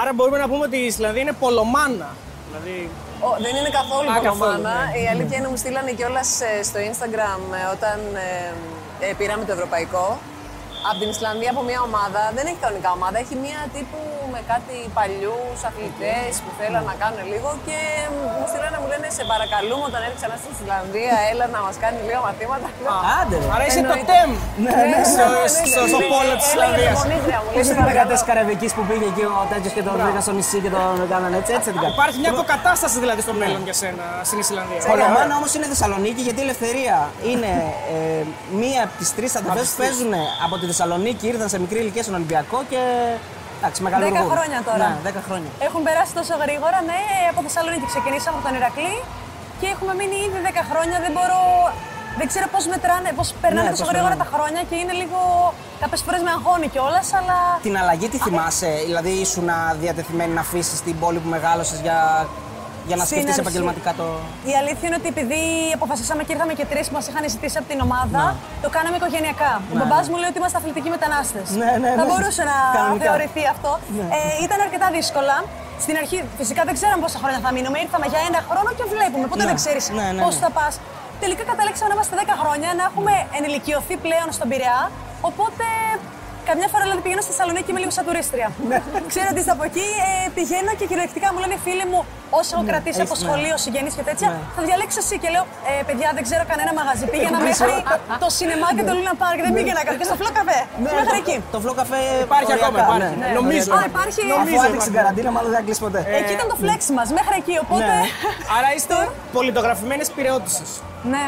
[0.00, 2.08] Άρα μπορούμε να πούμε ότι η Ισλανδία είναι πολομάνα.
[2.48, 2.76] Δηλαδή,
[3.26, 4.74] Ο, δεν είναι καθόλου Α, καθόλου, κομμάνα.
[4.92, 4.98] ναι.
[5.02, 6.28] Η αλήθεια είναι μου στείλανε κιόλας
[6.68, 10.06] στο Instagram ε, όταν ε, ε, πήραμε το ευρωπαϊκό.
[10.90, 14.00] Από την Ισλανδία από μια ομάδα, δεν έχει κανονικά ομάδα, έχει μια τύπου
[14.34, 17.78] με κάτι παλιούς αθλητές που θέλαν να κάνουν λίγο και
[18.14, 22.00] μου στείλανε, μου λένε σε παρακαλούμε όταν έρθεις ξανά στην Ισλανδία, έλα να μας κάνεις
[22.08, 22.66] λίγο μαθήματα.
[23.20, 23.36] Άντε.
[23.42, 23.46] ρε.
[23.54, 24.12] άρα είσαι το Εννοείται.
[24.12, 24.30] τεμ
[24.64, 26.92] Ναι, ναι, στο, ναι, στο, στο ναι, πόλο τη έλεγε Ισλανδία.
[27.00, 27.92] μονήτρια μου, λέει, Είσαι σε την παρακαλώ.
[27.94, 31.36] εργατέ Καραβική που πήγε εκεί ο τέτοιο και τον βρήκα στο νησί και τον κάνανε
[31.40, 31.94] έτσι, έτσι την κάνει.
[31.98, 34.80] Υπάρχει μια αποκατάσταση δηλαδή στο μέλλον για σένα στην Ισλανδία.
[34.92, 36.96] Κολομάνα όμως είναι Θεσσαλονίκη γιατί η Ελευθερία
[37.32, 37.52] είναι
[37.94, 38.22] ε,
[38.62, 40.12] μία από τις τρεις αδερφέ που παίζουν
[40.46, 42.80] από τη Θεσσαλονίκη, ήρθαν σε μικρή ηλικία στον Ολυμπιακό και.
[43.58, 44.86] Εντάξει, μεγάλο Δέκα χρόνια τώρα.
[45.04, 45.50] Ναι, 10 χρόνια.
[45.66, 47.00] Έχουν περάσει τόσο γρήγορα, ναι.
[47.30, 48.94] Από Θεσσαλονίκη ξεκινήσαμε από τον Ηρακλή
[49.60, 50.96] και έχουμε μείνει ήδη 10 χρόνια.
[51.04, 51.40] Δεν μπορώ.
[52.20, 54.30] Δεν ξέρω πώς μετράνε, πώς περνάνε Ναι, τόσο πώς γρήγορα περνάνε.
[54.30, 55.18] τα χρόνια και είναι λίγο.
[55.82, 57.38] Κάποιες φορές με αγχώνει κιόλας, αλλά.
[57.66, 59.48] Την αλλαγή τη θυμάσαι, δηλαδή ήσουν
[59.82, 61.98] διατεθειμένη να αφήσεις την πόλη που μεγάλωσες για,
[62.88, 63.42] για να Στην σκεφτείς αρχή.
[63.44, 64.06] επαγγελματικά το.
[64.50, 65.40] Η αλήθεια είναι ότι επειδή
[65.78, 68.62] αποφασίσαμε και ήρθαμε και τρεις που μας είχαν ζητήσει από την ομάδα, Ναι.
[68.64, 69.52] το κάναμε οικογενειακά.
[69.72, 71.46] Ο μπαμπάς μου λέει ότι είμαστε αθλητικοί μετανάστες.
[71.62, 72.08] Ναι, ναι, Θα ναι.
[72.10, 73.04] μπορούσε να Κανονικά.
[73.06, 73.70] θεωρηθεί αυτό.
[74.16, 75.36] Ε, ήταν αρκετά δύσκολα.
[75.84, 77.76] Στην αρχή φυσικά δεν ξέραμε πόσα χρόνια θα μείνουμε.
[77.86, 79.24] Ήρθαμε για ένα χρόνο και βλέπουμε.
[79.32, 79.50] Ποτέ Ναι.
[79.50, 80.42] δεν ξέρεις Ναι, ναι, πώς ναι.
[80.44, 80.74] θα πας.
[81.22, 84.80] Τελικά καταλήξαμε να είμαστε 10 χρόνια, να έχουμε ενηλικιωθεί πλέον στον Πειραιά.
[85.30, 85.64] Οπότε
[86.50, 88.48] καμιά φορά δηλαδή πηγαίνω στη Θεσσαλονίκη και είμαι λίγο σαν τουρίστρια.
[88.70, 88.78] Ναι.
[89.12, 92.00] Ξέρω ότι είστε από εκεί, ε, πηγαίνω και κυριολεκτικά μου λένε οι φίλοι μου,
[92.38, 93.26] όσο έχω κρατήσει από έχεις, ναι.
[93.28, 94.38] σχολείο, συγγενείς και τέτοια, Ναι.
[94.56, 95.14] θα διαλέξει εσύ.
[95.22, 97.04] Και λέω, ε, παιδιά, δεν ξέρω κανένα μαγαζί.
[97.14, 97.74] Πήγαινα μέχρι
[98.22, 99.92] το σινεμά και το Λούνα Πάρκ, δεν πήγαινα καν.
[100.00, 100.58] Και στο φλό καφέ.
[101.00, 101.36] Μέχρι εκεί.
[101.54, 103.16] Το φλό καφέ Υπάρχει οριακά, ακόμα, υπάρχει.
[103.22, 103.28] ναι.
[103.40, 103.68] Νομίζω.
[103.76, 104.20] Α, υπάρχει.
[104.24, 104.88] Αφού Νομίζω άνοιξε υπάρχει.
[104.88, 106.00] την καραντίνα, μάλλον δεν θα κλείσει ποτέ.
[106.18, 107.54] Εκεί ήταν το flex μας, μέχρι εκεί.
[107.64, 107.84] Οπότε.
[107.90, 108.00] Ναι.
[108.56, 108.96] Άρα είστε
[109.36, 110.62] πολιτογραφημένες πυρεώτησε.
[111.12, 111.24] Ναι,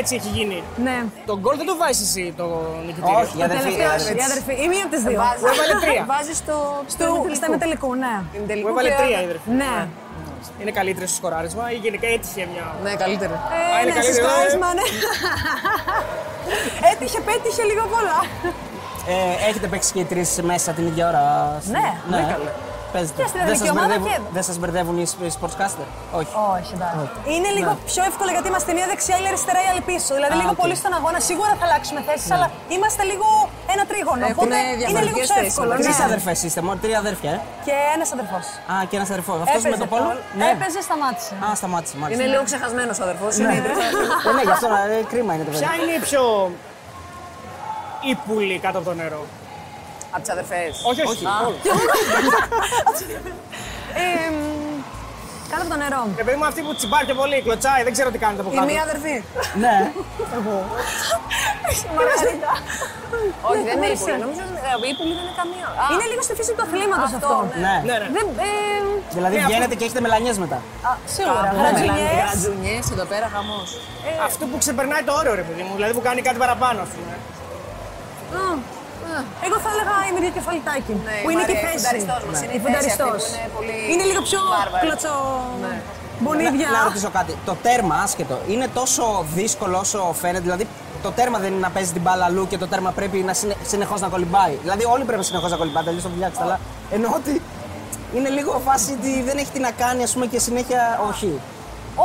[0.00, 0.58] Έτσι έχει γίνει.
[0.86, 0.96] ναι.
[1.26, 2.46] Τον γκολ δεν το βάζεις εσύ το
[2.86, 3.18] νικητήριο.
[3.22, 3.68] Όχι, η αδερφή.
[3.72, 4.24] η Τελευταίος, αδερφή η της.
[4.30, 4.52] αδερφή.
[4.64, 5.18] Η μία από τις δύο.
[5.40, 6.02] Που έβαλε τρία.
[6.12, 6.56] Βάζεις το.
[6.94, 7.06] Στο,
[7.38, 8.14] στα ημιτελικού, ναι.
[8.32, 9.48] Την Που τελικού έβαλε και- τρία η αδερφή.
[9.62, 9.74] Ναι.
[10.60, 12.66] Είναι καλύτερη στο σκοράρισμα ή γενικά έτυχε μια.
[12.84, 13.34] Ναι, καλύτερα.
[13.34, 14.30] Α, Ε, είναι ναι, καλύτερη, στο ε.
[14.32, 14.86] σκοράρισμα, ναι.
[16.90, 18.18] Έτυχε, πέτυχε λίγο πολλά.
[19.14, 21.24] Ε, έχετε παίξει και οι τρεις μέσα την ίδια ώρα;
[21.60, 22.16] στην- Ναι.
[22.16, 22.36] ναι.
[22.94, 23.18] Παίζετε.
[23.22, 25.86] Και στην Δεν εθνική σας ομάδα μπερδεύουν- και- Δεν σας μπερδεύουν οι οι sportscaster;
[26.20, 26.32] Όχι.
[26.56, 27.04] Όχι, εντάξει.
[27.34, 30.10] Είναι λίγο πιο εύκολο γιατί είμαστε μία δεξιά, άλλη αριστερά ή άλλη πίσω.
[30.18, 30.60] Δηλαδή Α, λίγο οκ.
[30.62, 31.18] πολύ στον αγώνα.
[31.30, 33.28] Σίγουρα θα αλλάξουμε θέσεις, αλλά είμαστε λίγο
[33.74, 34.22] ένα τρίγωνο.
[34.30, 35.50] Έχουν Οπότε είναι λίγο διαφορετικές πιο θέσεις.
[35.52, 35.72] εύκολο.
[35.84, 36.08] Τρει ναι.
[36.10, 37.30] αδερφές είστε, μόνο τρία αδέρφια.
[37.36, 37.40] Ε.
[37.66, 38.44] Και ένας αδερφός.
[38.72, 39.36] Α, και ένας αδερφός.
[39.46, 40.10] Αυτός με το πόλο;
[40.40, 40.46] Ναι.
[40.54, 41.32] Έπαιζε, σταμάτησε.
[41.46, 42.16] Α, σταμάτησε μάλιστα.
[42.16, 43.32] Είναι λίγο ξεχασμένος ο αδερφός.
[43.36, 43.52] Ναι,
[44.28, 45.80] Ε, ναι, γι' αυτό ε, κρίμα είναι το Ποια παιδί.
[45.82, 46.22] είναι η πιο
[48.12, 49.22] ύπουλη κάτω από το νερό;
[50.14, 50.72] Από τις αδερφές.
[50.90, 51.24] Όχι, όχι.
[51.46, 51.56] όλο.
[54.02, 54.38] Ε, μ,
[55.50, 56.02] κάτω από το νερό.
[56.20, 58.54] Ε, παιδί μου, αυτή που τσιμπάει και πολύ, κλωτσάει, δεν ξέρω τι κάνετε από Η
[58.56, 58.66] κάτω.
[58.70, 59.16] μία αδερφή.
[59.64, 59.76] Ναι,
[61.68, 62.52] Όχι, Μαργαρίτα.
[63.50, 64.02] Όχι, δεν είναι δεν ύπουλη.
[64.02, 64.20] ξέρω.
[64.24, 65.66] Νομίζω ότι η ύπουλη δεν είναι καμία.
[65.82, 67.34] Α, Είναι λίγο στη φύση του αθλήματος Αυτό, αυτό.
[67.46, 67.56] ναι.
[67.66, 67.74] Ναι.
[67.88, 68.08] Ναι, ναι.
[68.16, 68.50] Δεν, ε,
[69.16, 70.58] Δηλαδή βγαίνετε και έχετε μελανιές μετά.
[70.88, 71.40] α, σίγουρα.
[71.46, 72.12] κάπου Γρατζουνιές.
[72.22, 73.68] Γρατζουνιές εδώ πέρα, χαμός.
[74.28, 75.72] Αυτό που ξεπερνάει το όριο, ρε παιδί μου.
[75.78, 77.14] Δηλαδή που κάνει κάτι παραπάνω, ας πούμε.
[79.46, 80.92] Εγώ θα έλεγα η μυρία κεφαλιτάκι.
[81.08, 81.82] Ναι, που η είναι και η Μαρία, η θέση.
[81.84, 83.20] φουνταριστός μας, είναι η Η θέση αυτή φουνταριστός.
[83.24, 84.82] που είναι πολύ Είναι λίγο πιο βάρβαρη.
[84.84, 85.12] κλωτσο.
[85.64, 85.74] Ναι.
[86.22, 86.68] Μπονίδια.
[86.70, 87.32] Να, να ρωτήσω κάτι.
[87.48, 89.04] Το τέρμα, άσχετο, είναι τόσο
[89.38, 90.44] δύσκολο όσο φαίνεται.
[90.48, 90.64] Δηλαδή,
[91.04, 93.54] το τέρμα δεν είναι να παίζει την μπάλα αλλού και το τέρμα πρέπει να συνε,
[93.72, 94.54] συνεχώς να κολυμπάει.
[94.64, 95.84] Δηλαδή, όλοι πρέπει συνεχώς να κολυμπάνε.
[95.88, 96.44] Τελείω το φτιάξετε.
[96.46, 96.56] Αλλά
[96.96, 97.32] εννοώ ότι
[98.16, 101.40] είναι λίγο φάση ότι δεν έχει τι να κάνει, ας πούμε, και συνέχεια όχι.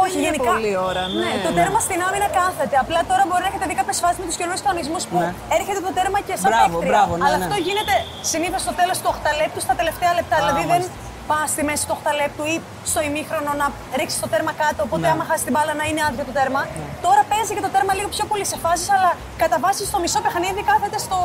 [0.03, 0.49] Όχι, Είναι γενικά.
[0.51, 1.29] πολλή ώρα, ναι.
[1.47, 2.75] το τέρμα στην άμυνα κάθεται.
[2.83, 5.29] Απλά τώρα μπορεί να έχετε δει κάποιες φάσεις με τους καινούριους κανονισμούς που Ναι.
[5.57, 6.89] έρχεται το τέρμα και σαν Μπράβο, παίκτρια.
[6.91, 7.45] μπράβο, ναι, Αλλά ναι.
[7.45, 7.93] αυτό γίνεται
[8.31, 10.35] συνήθως στο τέλος του 8 λεπτού, στα τελευταία λεπτά.
[10.43, 10.81] δηλαδή δεν
[11.29, 12.55] πας στη μέση του 8 λεπτού ή
[12.91, 13.65] στο ημίχρονο να
[13.99, 14.79] ρίξεις το τέρμα κάτω.
[14.87, 15.13] Οπότε, Ναι.
[15.13, 16.61] άμα χάσεις την μπάλα, να είναι άδειο το τέρμα.
[17.05, 19.09] Τώρα παίζει και το τέρμα λίγο πιο πολύ σε φάσεις, αλλά
[19.41, 21.17] κατά βάση στο μισό παιχνίδι κάθεται στο...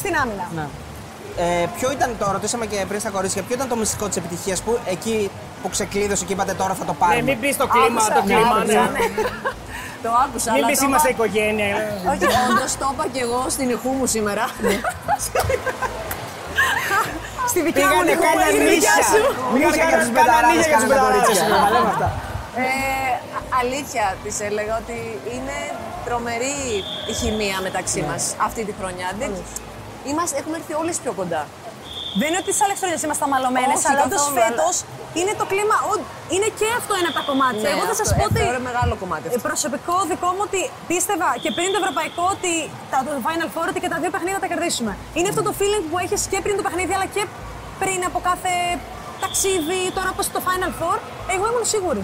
[0.00, 0.46] στην άμυνα.
[0.58, 0.66] Ναι.
[1.44, 4.58] Ε, ποιο ήταν, το ρωτήσαμε και πριν στα κορίτσια, ποιο ήταν το μυστικό της επιτυχίας
[4.64, 5.16] που εκεί
[5.62, 7.20] που ξεκλείδωσε και είπατε τώρα θα το πάρουμε.
[7.20, 8.40] Ναι, μην πει το κλίμα, Άκουσα, το κλίμα.
[8.40, 8.98] άκουσα, ναι.
[8.98, 9.04] ναι.
[10.04, 11.66] Το άκουσα, Μην αλλά πει το είμαστε είπα- οικογένεια.
[11.66, 12.08] ε.
[12.12, 14.44] Όχι, όντως το είπα και εγώ στην ηχού μου σήμερα.
[17.52, 19.10] Στη δικιά μου Πήγανε νυχού κάνα έγινε δικιά νύχια.
[19.12, 19.20] σου.
[19.54, 21.44] Πήγανε για τους κάνα πεταράδες, νύχια για τους κάναμε κορίτσια.
[21.44, 21.64] πεταράδες.
[21.64, 22.08] Να λέμε αυτά.
[22.64, 22.66] Ε,
[23.36, 24.98] α- αλήθεια της έλεγα ότι
[25.34, 25.56] είναι
[26.06, 26.56] τρομερή
[27.10, 28.06] η χημεία μεταξύ Ναι.
[28.10, 29.08] μας αυτή τη χρονιά.
[29.20, 29.30] Δεν...
[30.10, 31.42] Είμαστε, έχουμε έρθει όλες πιο κοντά.
[32.20, 34.74] Δεν είναι ότι τι άλλες χρονιέ είμαστε αμαλωμένες, Όχι, αλλά όντως καθόλου, φέτος
[35.20, 35.76] είναι το κλίμα.
[35.90, 36.04] ο-
[36.34, 37.68] Είναι και αυτό ένα από τα κομμάτια.
[37.74, 38.40] Εγώ θα σας Ναι, αυτό- πω ε, ότι.
[38.46, 39.38] θεωρώ μεγάλο κομμάτι αυτό.
[39.42, 42.52] ε, Προσωπικό δικό μου ότι πίστευα και πριν το ευρωπαϊκό ότι
[42.92, 44.92] τα το Final Four ότι και τα δύο παιχνίδια θα τα κερδίσουμε.
[45.18, 47.22] Είναι αυτό το feeling που έχεις και πριν το παιχνίδι αλλά και
[47.82, 48.52] πριν από κάθε
[49.24, 50.98] ταξίδι, τώρα όπω το Final Four.
[51.34, 52.02] Εγώ ήμουν σίγουρη.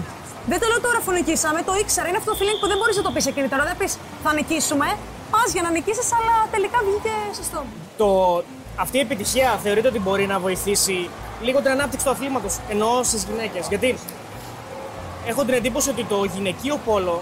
[0.51, 2.05] Δεν το λέω τώρα που νικήσαμε, το ήξερα.
[2.09, 3.65] Είναι αυτό το feeling που δεν μπορείς να το πεις εκείνη την ώρα.
[3.71, 3.91] Δεν πεις
[4.23, 4.87] θα νικήσουμε.
[5.33, 7.59] Πας για να νικήσεις, αλλά τελικά βγήκε σωστό.
[8.01, 8.07] το,
[8.79, 11.09] αυτή η επιτυχία θεωρείτε ότι μπορεί να βοηθήσει
[11.41, 13.67] λίγο την ανάπτυξη του αθλήματος, εννοώ στις γυναίκες.
[13.67, 13.97] Γιατί
[15.27, 17.21] έχω την εντύπωση ότι το γυναικείο πόλο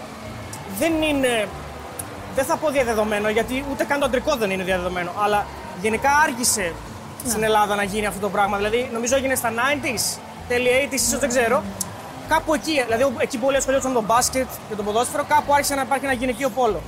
[0.79, 1.47] δεν είναι,
[2.35, 5.45] δεν θα πω διαδεδομένο, γιατί ούτε καν το αντρικό δεν είναι διαδεδομένο, αλλά
[5.81, 6.73] γενικά άργησε
[7.27, 8.57] στην Ελλάδα να γίνει αυτό το πράγμα.
[8.57, 11.63] Δηλαδή, νομίζω έγινε στα 90s, τέλη 80s, ίσως δεν ξέρω.
[12.27, 15.75] Κάπου εκεί, δηλαδή εκεί που όλοι ασχολιόταν με το μπάσκετ και το ποδόσφαιρο, κάπου άρχισε
[15.75, 16.81] να υπάρχει ένα γυναικείο πόλο.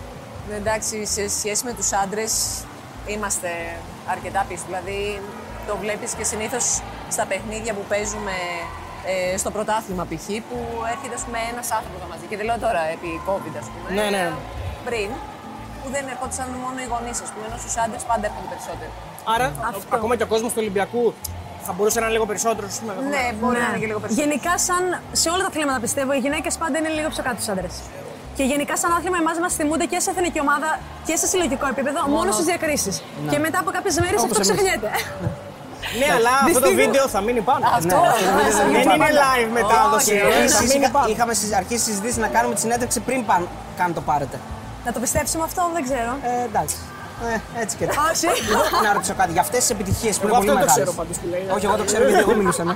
[0.50, 2.64] Ναι, Εντάξει, σε σχέση με τους άντρες
[3.06, 3.50] είμαστε
[4.16, 4.64] αρκετά πίσω.
[4.70, 5.00] Δηλαδή
[5.68, 6.66] το βλέπεις και συνήθως
[7.16, 8.36] στα παιχνίδια που παίζουμε
[9.12, 10.26] ε, στο πρωτάθλημα π.χ.
[10.50, 10.58] που
[10.94, 12.26] έρχεται ας πούμε, ένας άνθρωπος μαζί.
[12.30, 13.88] Και δεν λέω τώρα επί COVID ας πούμε.
[13.98, 14.26] Ναι, ναι.
[14.88, 15.10] Πριν
[15.82, 18.92] που δεν ερχόντουσαν μόνο οι γονείς ας πούμε, ενώ στους άντρες πάντα έρχονται περισσότερο.
[19.34, 19.48] Άρα,
[19.98, 21.04] ακόμα και ο κόσμος του Ολυμπιακού
[21.66, 22.94] θα μπορούσε να είναι λίγο περισσότερο, ας πούμε.
[23.16, 24.28] Ναι, μπορεί να είναι και λίγο περισσότερο.
[24.28, 24.84] Γενικά, σαν
[25.22, 27.76] σε όλα τα αθλήματα πιστεύω, οι γυναίκες πάντα είναι λίγο πιο κάτω του άντρες.
[28.40, 30.70] Και γενικά, σαν άθλημα, εμά μα θυμούνται και σε εθνική ομάδα
[31.08, 32.92] και σε συλλογικό επίπεδο μόνο, στι διακρίσει.
[33.32, 34.48] Και μετά από κάποιε μέρε αυτό εμείς.
[34.48, 34.90] ξεχνιέται.
[36.00, 37.64] Ναι, αλλά αυτό το βίντεο θα μείνει πάνω.
[37.78, 37.98] Αυτό,
[38.72, 40.12] Δεν είναι live μετάδοση.
[40.12, 41.08] Όχι, ε, Θα Επίσης, μείνει είχα- πάνω.
[41.14, 43.42] είχαμε συζ- αρχίσει συζητήσει να κάνουμε τη συνέντευξη πριν παν,
[43.80, 44.38] καν το πάρετε.
[44.86, 46.12] να το πιστέψουμε αυτό, δεν ξέρω.
[46.30, 46.76] Ε, εντάξει.
[47.56, 47.98] Ε, έτσι και έτσι.
[48.00, 48.28] Α, εσύ.
[48.48, 50.84] Λοιπόν, να ρωτήσω κάτι για αυτές τις επιτυχίες που Εγώ είναι πολύ αυτό το μεγάλες.
[50.84, 51.44] ξέρω πάντως που λέει.
[51.56, 52.64] Όχι, εγώ το ξέρω γιατί εγώ μιλούσα.
[52.64, 52.72] ναι.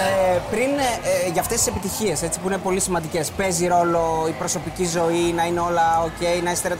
[0.00, 0.90] Ε, πριν ε,
[1.26, 5.42] ε, για αυτές τις επιτυχίες που είναι πολύ σημαντικές, παίζει ρόλο η προσωπική ζωή, να
[5.48, 6.76] είναι όλα οκ, να είστε.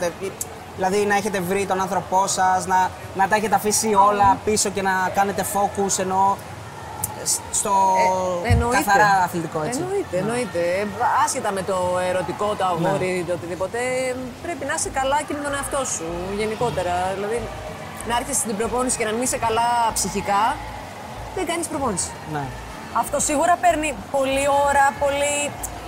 [0.77, 4.83] Δηλαδή να έχετε βρει τον άνθρωπό σας, να, να τα έχετε αφήσει όλα πίσω και
[4.83, 6.37] να κάνετε focus ενώ
[7.52, 7.72] στο
[8.44, 8.76] Ε, εννοείται.
[8.76, 9.81] καθαρά αθλητικό έτσι.
[9.81, 10.61] Εννοείται, εννοείται.
[10.81, 10.87] Ε,
[11.24, 11.76] Άσχετα με το
[12.11, 15.81] ερωτικό, το αγόρι ή το οτιδήποτε, ε, πρέπει να είσαι καλά και με τον εαυτό
[15.94, 16.07] σου
[16.40, 16.94] γενικότερα.
[17.16, 17.38] Δηλαδή,
[18.09, 20.42] να έρχεσαι στην προπόνηση και να μην είσαι καλά ψυχικά,
[21.37, 22.11] δεν κάνεις προπόνηση.
[22.33, 22.44] Ναι.
[23.02, 25.37] Αυτό σίγουρα παίρνει πολλή ώρα, πολύ.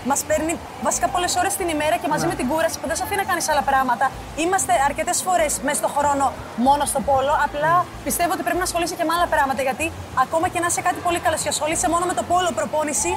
[0.05, 3.03] Μας παίρνει βασικά πολλές ώρες την ημέρα και μαζί με την κούραση που δεν σε
[3.03, 4.11] αφήνει να κάνεις άλλα πράγματα.
[4.37, 7.33] Είμαστε αρκετές φορές μέσα στον χρόνο μόνο στο πόλο.
[7.47, 7.73] Απλά
[8.07, 9.63] πιστεύω ότι πρέπει να ασχολείσαι και με άλλα πράγματα.
[9.63, 9.93] Γιατί
[10.25, 13.13] ακόμα και να είσαι κάτι πολύ καλό και ασχολείσαι μόνο με το πόλο προπόνηση,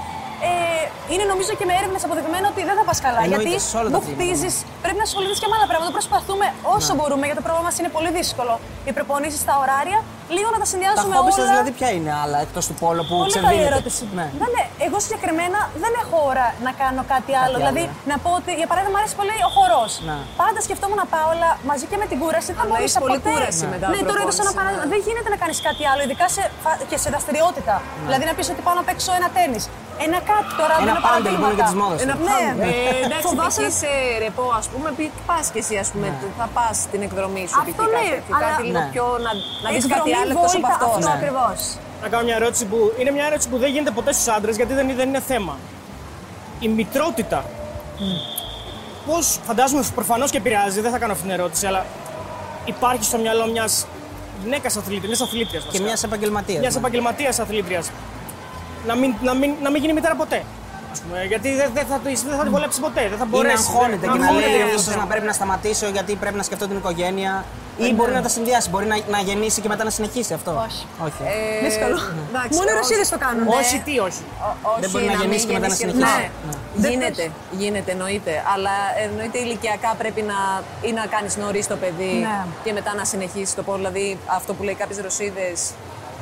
[0.50, 3.20] ε, είναι νομίζω και με έρευνες αποδεδειγμένο ότι δεν θα πας καλά.
[3.26, 5.92] Εννοείται, γιατί σε όλα τα μου αθλήματα, χτίζεις, πρέπει να ασχοληθείς και με άλλα πράγματα.
[6.00, 8.54] Προσπαθούμε όσο μπορούμε, γιατί το πρόγραμμα μας είναι πολύ δύσκολο.
[8.88, 10.00] Οι προπονήσεις στα ωράρια,
[10.36, 11.40] λίγο να τα Τα συνδυάζουμε χόμπι όλα.
[11.40, 13.72] σας δηλαδή ποια είναι άλλα εκτός του πόλου που Πολύ καλή ξεβρίνετε.
[13.74, 14.04] ερώτηση.
[14.20, 14.26] Ναι.
[14.44, 17.56] Δεν, ε, εγώ συγκεκριμένα δεν έχω ώρα να κάνω κάτι άλλο.
[17.56, 18.10] άλλο, δηλαδή, ε.
[18.12, 19.92] να πω ότι για παράδειγμα μου αρέσει πολύ ο χορός.
[20.10, 20.18] Ναι.
[20.42, 23.18] Πάντα σκεφτόμουν να πάω, αλλά μαζί και με την κούραση δεν Αλλά μπορούσα έχεις πολύ
[23.20, 23.30] ποτέ.
[23.30, 24.86] κούραση μετά Ναι, από τώρα έδωσα ένα προπόνηση, παράδειγμα.
[24.88, 24.94] ναι.
[24.94, 27.76] Δεν γίνεται να κάνεις κάτι άλλο, ειδικά σε, φα- και σε δραστηριότητα.
[28.08, 29.60] Δηλαδή να πεις ότι πάω να παίξω ένα τέννη.
[30.08, 30.76] Ένα κάτι τώρα.
[30.84, 31.66] Ένα δίνω πάντελ που είναι και παραδείγματα.
[31.70, 32.00] της μόδας.
[32.06, 32.26] Ένα Ναι.
[32.30, 32.70] πάντελ.
[32.70, 33.90] Ε, εντάξει, Φοβάσαι εκεί σε
[34.26, 36.08] ρεπό, ας πούμε, πει πας και εσύ, ας πούμε,
[36.40, 37.58] θα πας την εκδρομή σου.
[37.62, 37.90] Αυτό π.χ.
[37.96, 38.92] ναι, κάτι, τέτοιο, αλλά- κάτι λίγο Ναι.
[38.94, 39.32] πιο να,
[39.64, 40.98] να δεις κάτι εκδρομή, άλλος εκτό από βόλτα, αυτό.
[40.98, 41.14] Αυτό Ναι.
[41.18, 41.60] ακριβώς.
[42.02, 44.74] Να κάνω μια ερώτηση που είναι μια ερώτηση που δεν γίνεται ποτέ στους άντρες γιατί
[44.74, 45.58] δεν, δεν είναι θέμα.
[46.60, 47.46] Η μητρότητα.
[49.06, 51.86] Πώς, φαντάζομαι προφανώς και επηρεάζει, δεν θα κάνω αυτή την ερώτηση, αλλά
[52.66, 53.86] υπάρχει στο μυαλό μιας
[54.44, 55.64] γυναίκας αθλήτριας, μιας αθλήτριας.
[55.72, 56.60] Και μιας επαγγελματίας.
[56.60, 57.92] Μιας επαγγελματίας αθλήτριας.
[58.88, 60.44] Να μην, να, μην, να μην γίνει μητέρα ποτέ.
[60.94, 63.02] Ας πούμε, γιατί δεν, δεν θα, το- δεν θα την βολέψεις ποτέ.
[63.12, 63.56] Δεν θα Ή να μπορέσει.
[63.68, 64.82] αγχώνεται και να αγχώνεται λέει αυτός.
[64.88, 67.46] ίσω να πρέπει να σταματήσω γιατί πρέπει να σκεφτώ την οικογένεια.
[67.78, 70.52] Ή μπορεί να τα συνδυάσει, μπορεί να, να γεννήσει και μετά να συνεχίσει αυτό.
[70.68, 70.86] Όχι.
[71.06, 71.22] Όχι.
[71.34, 71.98] Ε, Δύσκολο.
[72.30, 72.80] εντάξει, Μόνο οι όχι.
[72.82, 73.48] Ρωσίδες το κάνουν.
[73.60, 74.24] Όχι, τι όχι.
[74.48, 76.32] Ό- όχι, Δεν μπορεί να μην γεννήσει και μετά να γεννήσει συνεχίσει.
[76.76, 76.88] Ναι.
[76.90, 77.24] Γίνεται,
[77.62, 78.34] γίνεται, εννοείται.
[78.54, 78.74] Αλλά
[79.06, 80.38] εννοείται ηλικιακά πρέπει να,
[80.88, 82.38] ή να κάνεις νωρίς το παιδί Ναι.
[82.64, 83.78] και μετά να συνεχίσεις το πόδι.
[83.78, 85.60] Δηλαδή αυτό που λέει κάποιες Ρωσίδες.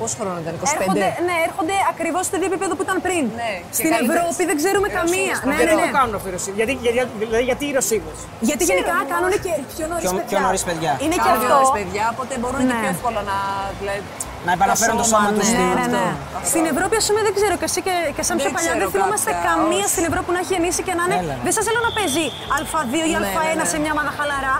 [0.01, 0.63] Πόσο χρόνο ήταν, 25.
[0.77, 3.23] Έρχονται, ναι, έρχονται ακριβώς στο ίδιο επίπεδο που ήταν πριν.
[3.41, 4.17] Ναι, και Στην καλύτερες.
[4.17, 5.33] Ευρώπη δεν ξέρουμε Οι καμία.
[5.33, 5.97] Ρωσίδες Ναι, Γιατί ναι, το ναι.
[5.97, 6.55] κάνουν αυτοί οι Ρωσίδε.
[6.59, 8.17] Γιατί, γιατί, δηλαδή, γιατί οι Ρωσίδες;
[8.49, 10.29] Γιατί γενικά κάνουν και πιο νωρίς Πιο- παιδιά.
[10.31, 10.91] πιο νωρίς παιδιά.
[11.03, 11.53] Είναι και Κάνουν αυτό.
[11.55, 12.79] νωρίς παιδιά, οπότε μπορούν και Ναι.
[12.83, 13.37] πιο εύκολα να.
[13.81, 14.01] Δηλαδή,
[14.47, 16.05] Να επαναφέρουν το σώμα τους ναι, στην- Ναι, ναι, ναι.
[16.37, 16.47] αυτό.
[16.51, 18.83] Στην Ευρώπη, ας πούμε, δεν ξέρω και εσύ και, και σαν Δεν πιο παλιά, ξέρω
[18.83, 19.93] δεν θυμόμαστε κάποια, καμία όχι.
[19.93, 21.17] στην Ευρώπη που να έχει γεννήσει και να είναι.
[21.23, 21.35] Έλα.
[21.45, 22.25] Δεν σας λέω να παίζει
[22.57, 23.71] Α2 ή Ναι, Α1 ναι, ναι.
[23.73, 24.55] σε μια ομάδα χαλαρά.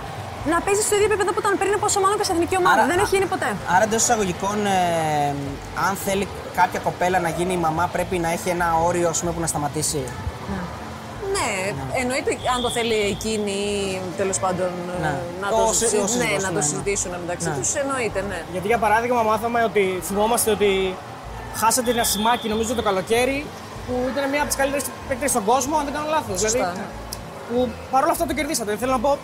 [0.50, 2.74] Να παίζεις στο ίδιο επίπεδο που ήταν πριν, πόσο μάλλον και σε εθνική ομάδα.
[2.82, 3.56] Άρα- δεν έχει γίνει ποτέ.
[3.74, 5.34] Άρα εντός εισαγωγικών, ε,
[5.88, 9.32] αν θέλει κάποια κοπέλα να γίνει η μαμά, πρέπει να έχει ένα όριο ας πούμε,
[9.32, 10.02] που να σταματήσει.
[11.34, 11.48] Ναι,
[12.00, 15.14] εννοείται αν το θέλει εκείνη ή τέλος πάντων ε, Ναι.
[15.40, 16.60] να, Ο το, σύ- συζη- ο σύζυγος, ναι, να ναι, το ναι.
[16.70, 17.54] συζητήσουν μεταξύ Ναι.
[17.56, 17.74] τους.
[17.74, 18.38] Εννοείται, ναι.
[18.52, 20.94] Γιατί για παράδειγμα μάθαμε ότι θυμόμαστε ότι
[21.60, 23.46] χάσατε ένα σημάκι νομίζω το καλοκαίρι
[23.86, 26.40] που ήταν μια από τις καλύτερες παίκτες στον κόσμο, αν δεν κάνω λάθος.
[26.40, 26.86] Σωστά, Δηλαδή, ναι.
[27.48, 28.76] που παρόλα αυτά το κερδίσατε.
[28.80, 29.18] Θέλω να πω,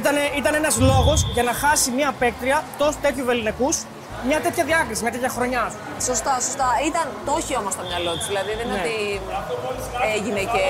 [0.00, 3.76] ήταν, ήταν ένας λόγος για να χάσει μια παίκτρια τόσο τέτοιου βεληνικούς
[4.28, 5.60] μια τέτοια διάκριση, μια τέτοια χρονιά.
[5.68, 6.00] ας πούμε.
[6.10, 6.68] Σωστά, σωστά.
[6.90, 8.26] Ήταν, το έχει όμως στο μυαλό της.
[8.30, 8.82] Δηλαδή δεν είναι Ναι.
[8.84, 8.96] ότι
[10.16, 10.64] έγινε και,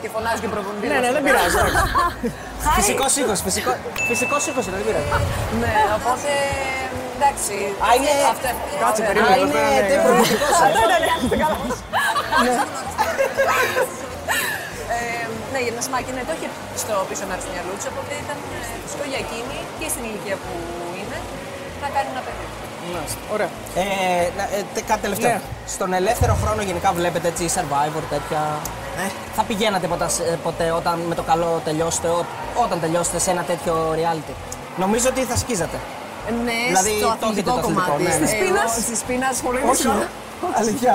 [0.00, 0.88] και φωνάζει και προπονητής.
[0.90, 1.56] Ναι, ναι, δεν πειράζει.
[1.62, 1.82] εντάξει.
[2.78, 3.70] Φυσικός ήχος, φυσικό,
[4.10, 5.08] φυσικός ήχος είναι, δεν πειράζει.
[5.62, 6.30] ναι, οπότε
[7.16, 7.54] εντάξει.
[7.86, 8.48] Α, είναι- Αυτό,
[8.82, 9.08] Κάτσε, ωραία.
[9.08, 9.32] περίμενε.
[9.32, 9.80] Α, είναι ναι, ναι.
[9.90, 10.50] τέτοιο φυσικός,
[15.58, 15.60] ε.
[15.60, 16.48] Ε, ναι, για να σημάκι, ναι, το είχε
[16.82, 17.84] στο πίσω μέρος του μυαλού τη.
[17.92, 20.52] Οπότε ήταν ε, φυσικό για εκείνη και στην ηλικία που
[21.00, 21.18] είναι
[21.82, 22.44] να κάνει ένα παιδί.
[22.94, 23.18] Μάλιστα.
[23.34, 23.50] Ωραία.
[23.80, 23.84] Ε,
[24.38, 25.30] να- ε, τε- κάτι τελευταίο.
[25.30, 25.40] Ναι.
[25.74, 28.42] Στον ελεύθερο χρόνο γενικά βλέπετε έτσι survivor, τέτοια;
[29.04, 30.06] Ε, θα πηγαίνατε ποτέ,
[30.46, 32.26] ποτέ όταν με το καλό τελειώσετε, ό-
[32.64, 34.34] όταν τελειώσετε σε ένα τέτοιο reality;
[34.84, 35.78] Νομίζω ότι θα σκίζατε.
[36.28, 38.02] Ε, Ναι, Δηλαδή, στο το έχετε αθλητικό το αθλητικό, κομμάτι.
[38.02, 38.26] ναι, ναι.
[38.30, 40.02] Στη πείνας; Στη πείνας πολύ δύσκολο.
[40.60, 40.94] Αλήθεια.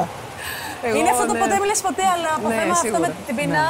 [0.88, 1.40] Εγώ, είναι αυτό το ναι.
[1.44, 3.08] ποτέ μιλες ποτέ, αλλά από Ναι, θέμα αυτό σίγουρα.
[3.08, 3.64] με την πείνα.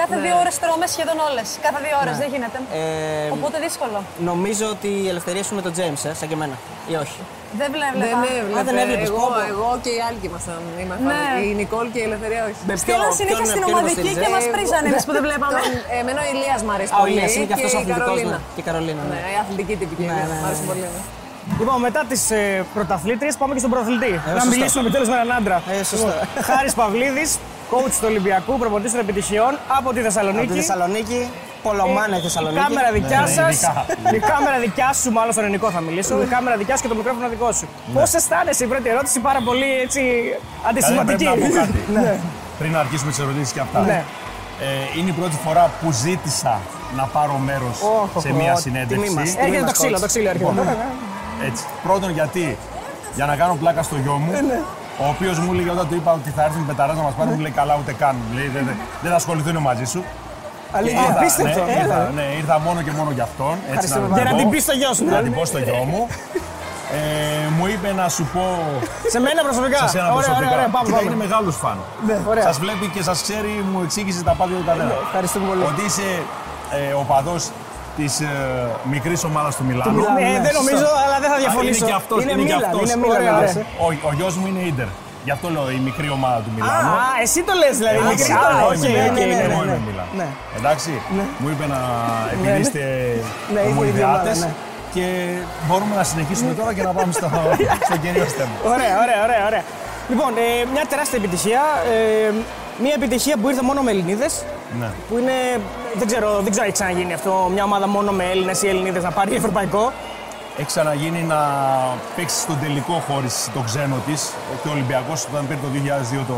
[0.00, 1.48] Κάθε δύο ώρες τρώμε σχεδόν όλες.
[1.66, 2.58] Κάθε δύο ώρες δεν γίνεται.
[2.80, 3.98] Ε, Οπότε δύσκολο.
[4.30, 6.56] νομίζω ότι η ελευθερία σου με τον James, ε, σαν και εμένα.
[6.92, 7.18] Ή όχι.
[7.60, 7.96] Δεν βλέπω.
[8.06, 8.58] Δεν έβλεπε.
[8.60, 9.52] Α, δεν έβλεπες, εγώ, πω, πω.
[9.52, 10.60] εγώ και οι άλλοι και ήμασταν.
[10.84, 11.06] ήμασταν.
[11.12, 11.22] Ναι.
[11.48, 12.60] Η Νικόλ και η Ελευθερία όχι.
[12.70, 15.12] Με Στείλαν ποιο- συνέχεια ποιον- στην ποιον ομαδική υποστήριζε; και μας Ε, πρίζανε εμεί που
[15.16, 15.58] δεν βλέπαμε.
[15.64, 17.10] Τον- Εμένα ο Ηλίας μ' αρέσει Α, ο πολύ.
[17.12, 18.36] Ηλίας είναι και αυτός η αθλητικός, Καρολίνα.
[18.36, 18.52] ναι.
[18.54, 19.14] Και η Καρολίνα, ναι.
[19.14, 20.04] Ναι, η αθλητική τυπική.
[20.08, 20.70] Ναι, Ναι, ναι, Μ' αρέσει ναι.
[20.70, 20.84] πολύ.
[20.96, 21.02] ναι.
[21.60, 22.42] Λοιπόν, μετά τις ε,
[22.76, 24.12] πρωταθλήτριες, πάμε και στον πρωταθλητή.
[24.12, 24.50] να σωστό.
[24.52, 25.58] μιλήσουμε επιτέλου με έναν άντρα.
[25.74, 26.10] Ε, σωστό.
[26.48, 27.30] Χάρης Παυλίδης,
[27.74, 30.46] coach του Ολυμπιακού, προπονητής των επιτυχιών από τη Από Θεσσαλονίκη.
[30.46, 31.20] τη Θεσσαλονίκη,
[31.62, 32.60] Πολομάνα η Η Θεσσαλονίκη.
[32.64, 33.48] κάμερα δικιά Ναι, σα.
[33.48, 33.72] ειδικά.
[34.16, 36.22] Η κάμερα δικιά σου, μάλλον στον ελληνικό θα μιλήσω.
[36.22, 37.66] Η κάμερα δικιά σου και το μικρόφωνο δικό σου.
[37.94, 41.24] Πώς αισθάνεσαι, η πρώτη ερώτηση, πάρα πολύ έτσι Καλά, αντισημαντική.
[41.24, 41.78] πρέπει να πω κάτι.
[42.58, 43.80] Πριν να αρχίσουμε τις ερωτήσεις και αυτά.
[43.80, 44.04] Ναι.
[44.60, 46.60] Ε, είναι η πρώτη φορά που ζήτησα
[46.96, 49.06] να πάρω μέρος Οχ, σε οχ, μια οχ, συνέντευξη.
[49.08, 49.34] τιμή μας.
[49.36, 50.00] Έρχεται το μας, ξύλο, coach.
[50.00, 50.76] το ξύλο έρχεται.
[51.48, 51.64] Έτσι.
[51.82, 52.56] Πρώτον, γιατί;
[53.14, 54.32] Για να κάνω πλάκα στο γιο μου,
[55.02, 57.30] ο οποίος μου έλεγε όταν του είπα ότι θα έρθει με πεταρά να μας πάρει,
[57.30, 58.14] μου λέει καλά ούτε καν.
[58.28, 58.64] Μου λέει, δεν,
[59.02, 60.04] δεν θα ασχοληθούν μαζί σου.
[60.78, 61.64] Αλήθεια, Ήρθα- απίστευτο.
[61.64, 63.52] Ναι, ήρθα, ναι, ήρθα μόνο και μόνο για αυτόν.
[63.52, 64.30] Έτσι, Ευχαριστούμε να πάρα το πολύ.
[64.30, 64.40] Για να πω.
[64.42, 65.26] την πεις στο γιο σου, Να δηλαδή.
[65.28, 66.00] την πω στο γιο μου.
[66.98, 68.44] Ε, μου είπε να σου πω
[69.14, 69.78] Σε μένα προσωπικά.
[69.78, 70.46] σε σένα Ωραία, προσωπικά.
[70.46, 71.08] ωραία, ωραία, πάμε, Κοίτα, πάμε.
[71.10, 71.78] είναι μεγάλος φαν.
[72.32, 72.44] ωραία.
[72.48, 74.92] Σας βλέπει και σας ξέρει, μου εξήγησε τα πάντα του καθένα.
[75.06, 75.62] ευχαριστούμε πολύ.
[75.70, 76.08] Ότι είσαι
[76.78, 77.36] ε, οπαδός
[77.96, 78.26] της ε,
[78.94, 79.94] μικρής ομάδας του Μιλάνου.
[79.98, 81.78] Μιλάνου, ναι, δεν νομίζω, αλλά δεν θα Α, διαφωνήσω.
[81.84, 82.18] Είναι και αυτός.
[82.22, 82.84] Είναι Είναι, και Μίλαν, αυτός.
[82.90, 83.50] είναι Μίλαν, Ωραία, ωραία.
[83.50, 83.66] ωραία.
[84.04, 84.90] Ο, ο γιος μου είναι Ίντερ.
[85.26, 86.90] Γι' αυτό λέω η μικρή ομάδα του Α, Μιλάνου.
[87.04, 87.96] α, εσύ το λες δηλαδή.
[88.00, 89.12] Εγώ μικρή- είμαι- Α, εγώ οκ, είμαι Μιλάνο.
[89.12, 89.86] οκ, ναι, Εγώ ναι, είμαι ναι.
[89.88, 90.10] Μιλάνο.
[90.20, 90.28] Ναι.
[90.58, 90.90] Εντάξει,
[91.40, 91.80] μου είπε να
[92.34, 92.80] επειδή είστε
[93.54, 94.62] Ναι, είστε ομοειδεάτες ίδια ομάδα,
[94.94, 95.04] και
[95.66, 97.28] μπορούμε να συνεχίσουμε τώρα και να πάμε στο,
[97.88, 98.54] στο κυρίως θέμα.
[98.74, 99.42] Ωραία, ωραία, ωραία.
[99.50, 99.64] ωραία.
[100.12, 101.62] Λοιπόν, ε, μια τεράστια επιτυχία.
[101.94, 102.32] Ε,
[102.84, 104.32] μια επιτυχία που ήρθε μόνο με Ελληνίδες.
[104.80, 104.88] Ναι.
[105.08, 105.32] Που είναι.
[105.94, 107.50] Δεν ξέρω, δεν ξέρω αν έχει ξαναγίνει αυτό.
[107.52, 109.92] Μια ομάδα μόνο με Έλληνες ή Ελληνίδε να πάρει ευρωπαϊκό.
[110.56, 111.38] Έχει ξαναγίνει να
[112.16, 114.30] παίξει στον τελικό χωρί το ξένο της.
[114.62, 115.68] Και ο Ολυμπιακός όταν πήρε το
[116.20, 116.34] 2002 το.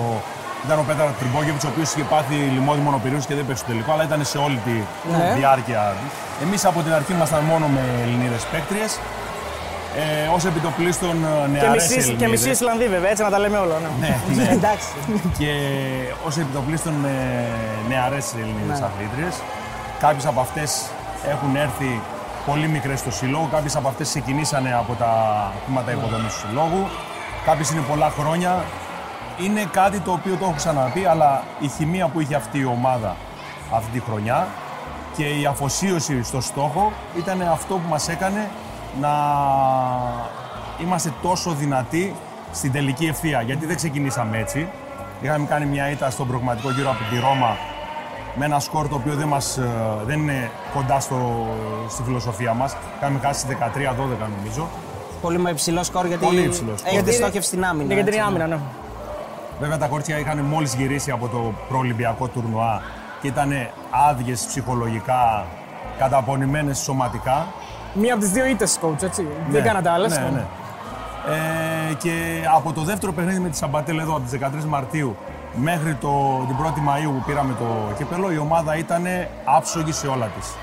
[0.64, 3.92] Ήταν ο Πέτρα Τριμπόκεβιτ, ο οποίος είχε πάθει λιμόδι μονοπυρίου και δεν παίξει στο τελικό,
[3.92, 5.32] αλλά ήταν σε όλη τη Ναι.
[5.36, 5.94] διάρκεια.
[6.42, 8.98] Εμείς από την αρχή ήμασταν μόνο με Ελληνίδε παίκτριες.
[9.98, 11.10] Ε, Ω επιτοπλίστων
[11.52, 13.74] Και νεαρές μισή, και μισή Ισλανδοί βέβαια, έτσι να τα λέμε όλα.
[14.00, 14.08] Ναι.
[14.08, 14.48] Ναι, ναι.
[14.50, 14.86] Εντάξει.
[15.38, 15.50] και
[16.26, 18.86] ως επιτοπλίστων ε, νεαρές Ελληνίδες Ναι.
[18.86, 19.34] αθλήτριες.
[19.98, 20.86] Κάποιες από αυτές
[21.30, 22.00] έχουν έρθει
[22.46, 25.12] πολύ μικρές στο σύλλογο, κάποιες από αυτές ξεκινήσανε από τα
[25.66, 26.86] τμήματα υποδομής του συλλόγου.
[27.44, 28.64] Κάποιες είναι πολλά χρόνια.
[29.44, 33.16] Είναι κάτι το οποίο το έχω ξαναπεί, αλλά η χημεία που είχε αυτή η ομάδα
[33.70, 34.46] αυτή τη χρονιά
[35.16, 38.48] και η αφοσίωση στο στόχο ήταν αυτό που μας έκανε
[39.00, 39.12] να
[40.82, 42.14] είμαστε τόσο δυνατοί
[42.52, 43.40] στην τελική ευθεία.
[43.42, 44.68] Γιατί δεν ξεκινήσαμε έτσι.
[45.20, 47.56] Είχαμε κάνει μια ήττα στον προγραμματικό γύρο από τη Ρώμα
[48.38, 49.70] με ένα σκορ το οποίο δεν, μας, ε,
[50.06, 51.46] δεν είναι κοντά στο,
[51.88, 52.76] στη φιλοσοφία μας.
[52.96, 53.54] Είχαμε χάσει 13-12
[54.38, 54.68] νομίζω.
[55.20, 56.92] Πολύ με υψηλό σκορ γιατί Πολύ υψηλό σκορ.
[56.92, 57.94] έχετε στόχευση στην άμυνα.
[57.94, 58.26] Για την έτσι.
[58.26, 58.58] άμυνα, ναι.
[59.60, 62.82] Βέβαια τα κορίτσια είχαν μόλις γυρίσει από το προολυμπιακό τουρνουά
[63.20, 63.52] και ήταν
[64.08, 65.46] άδειες ψυχολογικά,
[65.98, 67.46] καταπονημένες σωματικά.
[67.98, 69.22] Μία από τις δύο ήττες, coach, έτσι.
[69.22, 70.18] Ναι, Δεν κάνατε άλλες.
[70.18, 70.44] Ναι, ναι.
[71.90, 75.16] Ε, και από το δεύτερο παιχνίδι με τη Σαμπατέλ εδώ, από τις 13 Μαρτίου
[75.54, 79.04] μέχρι το, την 1η Μαΐου που πήραμε το κύπελο, η ομάδα ήταν
[79.44, 80.54] άψογη σε όλα της.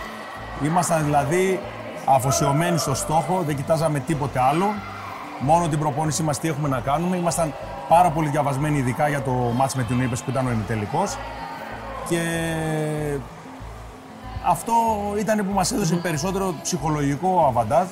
[0.64, 1.60] Ήμασταν δηλαδή
[2.06, 4.66] αφοσιωμένοι στο στόχο, δεν κοιτάζαμε τίποτε άλλο.
[5.40, 7.18] Μόνο την προπόνησή μας τι έχουμε να κάνουμε.
[7.18, 7.54] Ήμασταν
[7.88, 11.18] πάρα πολύ διαβασμένοι ειδικά για το μάτς με την Ήπες που ήταν ο ημιτελικός.
[12.10, 12.20] Και
[14.46, 14.74] αυτό
[15.20, 17.88] ήταν που μας έδωσε περισσότερο ψυχολογικό αβαντάζ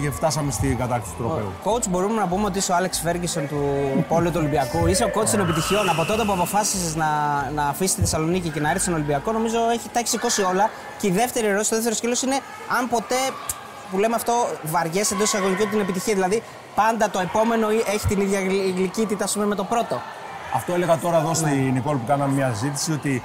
[0.00, 1.52] και φτάσαμε στην κατάκτηση του τροπέου.
[1.64, 3.60] Coach, μπορούμε να πούμε ότι είσαι ο Άλεξ Φέργκισον του
[4.08, 4.86] Πόλου του Ολυμπιακού.
[4.86, 5.88] Είσαι ο coach των επιτυχιών.
[5.88, 7.06] Από τότε που αποφάσισες να,
[7.54, 10.70] να αφήσεις τη Θεσσαλονίκη και να έρθεις στον Ολυμπιακό, νομίζω έχει, τα έχεις σηκώσει όλα.
[11.00, 12.40] Και η δεύτερη ερώτηση, το δεύτερος σκέλο είναι
[12.78, 13.14] αν ποτέ
[13.90, 16.14] που λέμε αυτό βαριέσαι εντός εισαγωγικού την επιτυχία.
[16.14, 16.42] Δηλαδή,
[16.74, 20.00] πάντα το επόμενο έχει την ίδια γλυ- γλυκύτητα ας πούμε, με το πρώτο.
[20.54, 23.22] Αυτό έλεγα τώρα εδώ στη Νικόλ που κάναμε μια συζήτηση ότι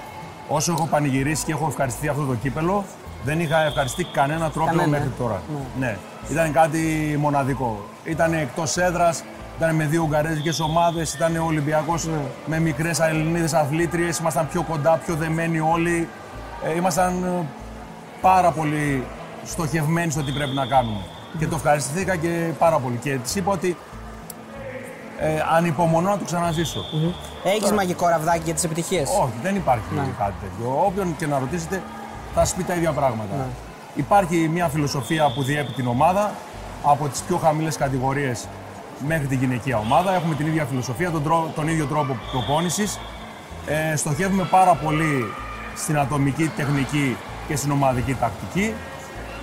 [0.52, 2.84] όσο έχω πανηγυρίσει και έχω ευχαριστεί αυτό το κύπελο,
[3.24, 4.88] δεν είχα ευχαριστεί κανένα τρόπο Κανένα.
[4.88, 5.42] μέχρι τώρα.
[5.80, 5.98] Ναι.
[6.32, 7.86] Ήταν κάτι μοναδικό.
[8.04, 9.24] Ήταν εκτός έδρας,
[9.58, 11.94] ήταν με δύο ουγγαρέζικες ομάδες, ήταν ο Ολυμπιακό
[12.46, 14.18] με μικρές Ελληνίδε αθλήτριες.
[14.18, 16.08] Ήμασταν πιο κοντά, πιο δεμένοι όλοι.
[16.64, 17.46] Ε, ήμασταν ε,
[18.22, 19.04] πάρα πολύ
[19.46, 21.02] στοχευμένοι στο τι πρέπει να κάνουμε.
[21.40, 22.96] Και το ευχαριστηθήκα και πάρα πολύ.
[22.96, 23.78] Και της είπα ότι
[25.24, 26.86] ε, ανυπομονώ να το ξαναζήσω.
[27.44, 29.84] Έχεις μαγικό ραβδάκι για τις επιτυχίες; Όχι, δεν υπάρχει
[30.18, 30.84] κάτι τέτοιο.
[30.86, 31.82] Όποιον και να ρωτήσετε
[32.34, 33.48] θα σας πει τα ίδια πράγματα.
[33.96, 36.32] Υπάρχει μια φιλοσοφία που διέπει την ομάδα
[36.84, 38.48] από τις πιο χαμηλές κατηγορίες
[39.08, 40.14] μέχρι την γυναικεία ομάδα.
[40.16, 43.00] Έχουμε την ίδια φιλοσοφία, τον, τρό- τον ίδιο τρόπο προπόνησης.
[43.66, 45.34] Ε, στοχεύουμε πάρα πολύ
[45.76, 48.74] στην ατομική τεχνική και στην ομαδική τακτική.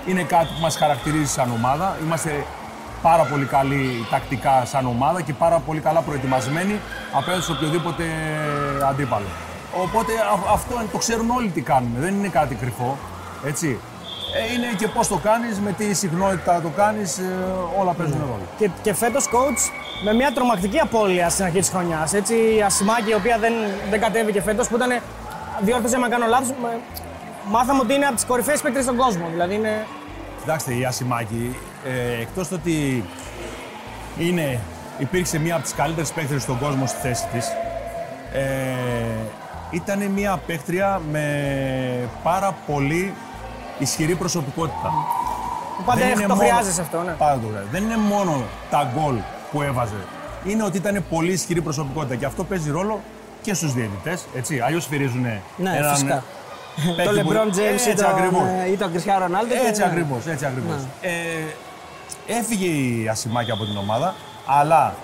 [0.07, 1.97] Είναι κάτι που μας χαρακτηρίζει σαν ομάδα.
[2.05, 2.45] Είμαστε
[3.01, 6.79] πάρα πολύ καλοί τακτικά σαν ομάδα και πάρα πολύ καλά προετοιμασμένοι
[7.13, 8.03] απέναντι σε οποιοδήποτε
[8.89, 9.25] αντίπαλο.
[9.83, 12.97] Οπότε α- αυτό το ξέρουν όλοι τι κάνουμε, δεν είναι κάτι κρυφό.
[13.45, 13.79] Έτσι.
[14.35, 17.23] Ε, είναι και πώς το κάνεις, με τι συχνότητα το κάνεις, ε,
[17.79, 18.45] όλα παίζουν ρόλο.
[18.57, 19.71] Και, και φέτος, coach,
[20.03, 22.13] με μια τρομακτική απώλεια στην αρχή της χρονιάς.
[22.13, 23.53] Έτσι, η Ασημάκη, η οποία δεν,
[23.89, 24.99] δεν κατέβηκε φέτος, που ήταν.
[25.61, 26.53] Διόρθωσε με κάνω λάθος.
[27.45, 29.27] Μάθαμε ότι είναι από τις κορυφαίες παίκτε στον κόσμο.
[29.31, 29.85] Δηλαδή είναι.
[30.39, 33.03] Κοιτάξτε, η Ασημάκη, ε, εκτός το ότι
[34.19, 34.59] είναι,
[34.97, 37.47] υπήρξε μία από τις καλύτερες παίκτρες στον κόσμο στη θέση της,
[38.33, 38.43] ε,
[39.71, 41.23] ήταν μία παίκτρια με
[42.23, 43.13] πάρα πολύ
[43.79, 44.93] ισχυρή προσωπικότητα.
[45.77, 47.11] που Πάντα Δεν έχ- είναι το μόνο- χρειάζεσαι αυτό, ναι.
[47.11, 47.69] Πάντα το χρειάζεται.
[47.71, 49.15] Δεν είναι μόνο τα γκολ
[49.51, 49.95] που έβαζε.
[50.45, 52.99] Είναι ότι ήταν πολύ ισχυρή προσωπικότητα και αυτό παίζει ρόλο
[53.41, 54.59] και στους διαιτητές, έτσι.
[54.59, 55.21] Αλλιώς φυρίζουν
[55.57, 56.23] Ναι, φυσικά.
[56.97, 58.41] παίκτη το που- LeBron James ή Έτσι τον, ακριβώς.
[58.65, 59.47] ε, ή τον Cristiano Ronaldo.
[59.49, 59.87] και- Έτσι ναι.
[59.87, 60.75] ακριβώς, έτσι ακριβώς.
[61.01, 61.09] Ε,
[62.27, 64.95] έφυγε η Ασημάκη από την ομάδα, αλλά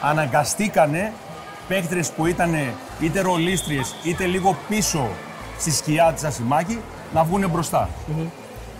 [0.00, 1.12] αναγκαστήκανε
[1.68, 5.08] παίκτρες που ήταν είτε ρολίστριες είτε λίγο πίσω
[5.58, 6.80] στη σκιά της Ασημάκη
[7.14, 7.88] να βγουν μπροστά.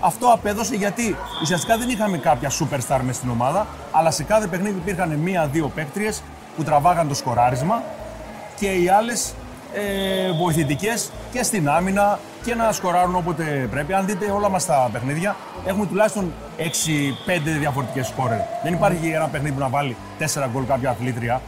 [0.00, 4.78] Αυτό απέδωσε γιατί ουσιαστικά δεν είχαμε κάποια superstar μες στην ομάδα, αλλά σε κάθε παιχνίδι
[4.78, 6.22] υπήρχαν μία-δύο παίκτριες
[6.56, 7.82] που τραβάγαν το σκοράρισμα
[8.56, 9.34] και οι άλλες
[9.72, 13.92] ε, βοηθητικές και στην άμυνα και να σκοράρουν όποτε πρέπει.
[13.92, 16.62] Αν δείτε όλα μας τα παιχνίδια, έχουμε τουλάχιστον 6-5
[17.58, 18.38] διαφορετικές σκόρερ.
[18.62, 21.40] Δεν υπάρχει ένα παιχνίδι που να βάλει 4 γκολ κάποια αθλήτρια.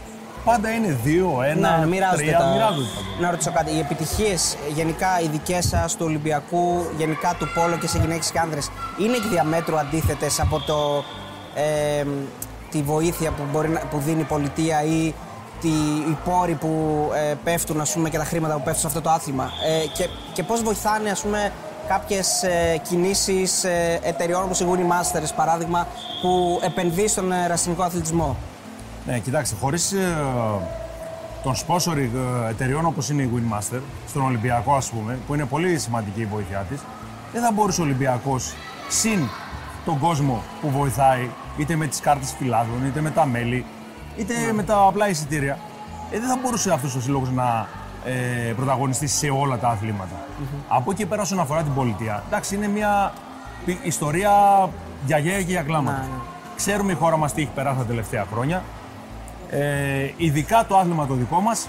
[0.44, 2.52] Πάντα είναι 2, 1, Ναι, μοιράζονται 3, τα...
[2.52, 2.84] μοιράζονται τα γκολ.
[3.20, 3.74] Να ρωτήσω κάτι.
[3.74, 8.38] Οι επιτυχίες γενικά οι δικές σας του Ολυμπιακού, γενικά του Πόλο και σε γυναίκες και
[8.38, 11.04] άνδρες, είναι εκ διαμέτρου αντίθετες από το,
[11.54, 12.04] ε,
[12.70, 15.14] τη βοήθεια που, μπορεί να, που δίνει η πολιτεία ή
[15.60, 15.68] τη,
[16.10, 16.70] οι πόροι που
[17.30, 19.50] ε, πέφτουν ας πούμε, και τα χρήματα που πέφτουν σε αυτό το άθλημα.
[19.82, 21.52] Ε, και, και πώς βοηθάνε ας πούμε,
[21.88, 25.86] κάποιες ε, κινήσεις ε, εταιριών όπως η Winnie Masters παράδειγμα
[26.22, 28.36] που επενδύει στον ε, ραστινικό αθλητισμό;
[29.06, 29.94] Ναι, κοιτάξτε, χωρίς
[31.42, 32.10] τον sponsoring
[32.46, 36.26] ε, εταιριών όπως είναι η Winmaster, στον Ολυμπιακό ας πούμε, που είναι πολύ σημαντική η
[36.26, 36.80] βοήθειά της,
[37.32, 38.54] δεν θα μπορούσε ο Ολυμπιακός
[38.88, 39.28] συν
[39.84, 43.64] τον κόσμο που βοηθάει, είτε με τις κάρτες φυλάδων, είτε με τα μέλη,
[44.20, 45.58] είτε με τα απλά εισιτήρια.
[46.10, 47.66] Ε, δεν θα μπορούσε αυτός ο σύλλογος να
[48.04, 50.16] ε, πρωταγωνιστεί σε όλα τα αθληματα
[50.68, 53.12] Από εκεί πέρα, όσον αφορά την πολιτεία, εντάξει, είναι μια
[53.64, 54.30] πι- ιστορία
[55.06, 56.04] για γέα και για κλάματα.
[56.56, 58.62] Ξέρουμε η χώρα μας τι έχει περάσει τα τελευταία χρόνια.
[59.50, 61.68] Ε, ειδικά το άθλημα το δικό μας,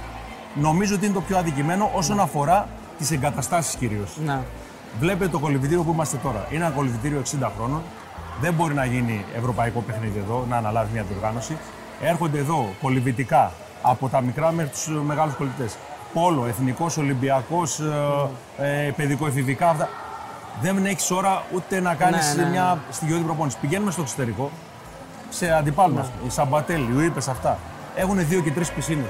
[0.56, 4.18] νομίζω ότι είναι το πιο αδικημένο όσον αφορά τις εγκαταστάσεις κυρίως.
[4.26, 4.44] Να.
[5.00, 6.46] Βλέπετε το κολυμπητήριο που είμαστε τώρα.
[6.52, 7.82] Είναι ένα κολυμπητήριο 60 χρόνων.
[8.42, 11.58] δεν μπορεί να γίνει ευρωπαϊκό παιχνίδι εδώ, να αναλάβει μια διοργάνωση.
[12.02, 15.78] Έρχονται εδώ κολυβητικά από τα μικρά μέχρι τους μεγάλους κολυμπητές.
[16.14, 17.80] Πόλο, εθνικός, Ολυμπιακός,
[18.58, 19.70] ε, ε, παιδικό-εφηβικά.
[19.70, 19.90] Αυτά.
[20.62, 23.58] Δεν έχεις ώρα ούτε να κάνεις Ναι, ναι, μια στοιχειώδη προπόνηση.
[23.62, 24.52] Πηγαίνουμε στο εξωτερικό
[25.30, 26.10] σε αντιπάλους μα.
[26.26, 27.58] Οι Σαμπατέλοι, οι Ήπε αυτά.
[27.96, 29.06] Έχουν δύο και τρεις πισίνες.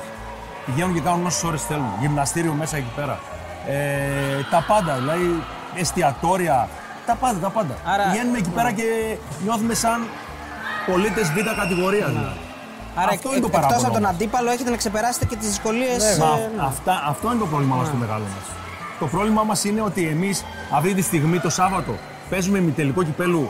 [0.66, 1.90] Πηγαίνουν και κάνουν όσες ώρες θέλουν.
[2.00, 3.20] Γυμναστήριο μέσα εκεί πέρα.
[3.68, 5.44] Ε, τα πάντα, δηλαδή
[5.76, 6.68] εστιατόρια.
[7.06, 7.74] Τα πάντα, τα πάντα.
[7.86, 8.84] Άρα- Πηγαίνουμε εκεί πέρα και
[9.44, 10.08] νιώθουμε σαν
[10.86, 12.10] πολίτες β' κατηγορίας.
[12.10, 12.40] Δηλαδή.
[12.96, 14.12] Άρα, Αυτό εκ- είναι το εκτός παράπονο από τον μας.
[14.12, 16.18] αντίπαλο, έχετε να ξεπεράσετε και τις δυσκολίες.
[16.58, 18.46] Μα αυτά, αυτό είναι το πρόβλημά μας το μεγάλο μας.
[19.00, 21.92] Το πρόβλημά μας είναι ότι εμείς αυτή τη στιγμή το Σάββατο
[22.30, 23.50] παίζουμε ημιτελικό κυπέλου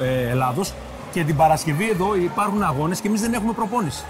[0.00, 0.72] ε, Ελλάδος
[1.12, 4.04] και την Παρασκευή εδώ υπάρχουν αγώνες και εμείς δεν έχουμε προπόνηση.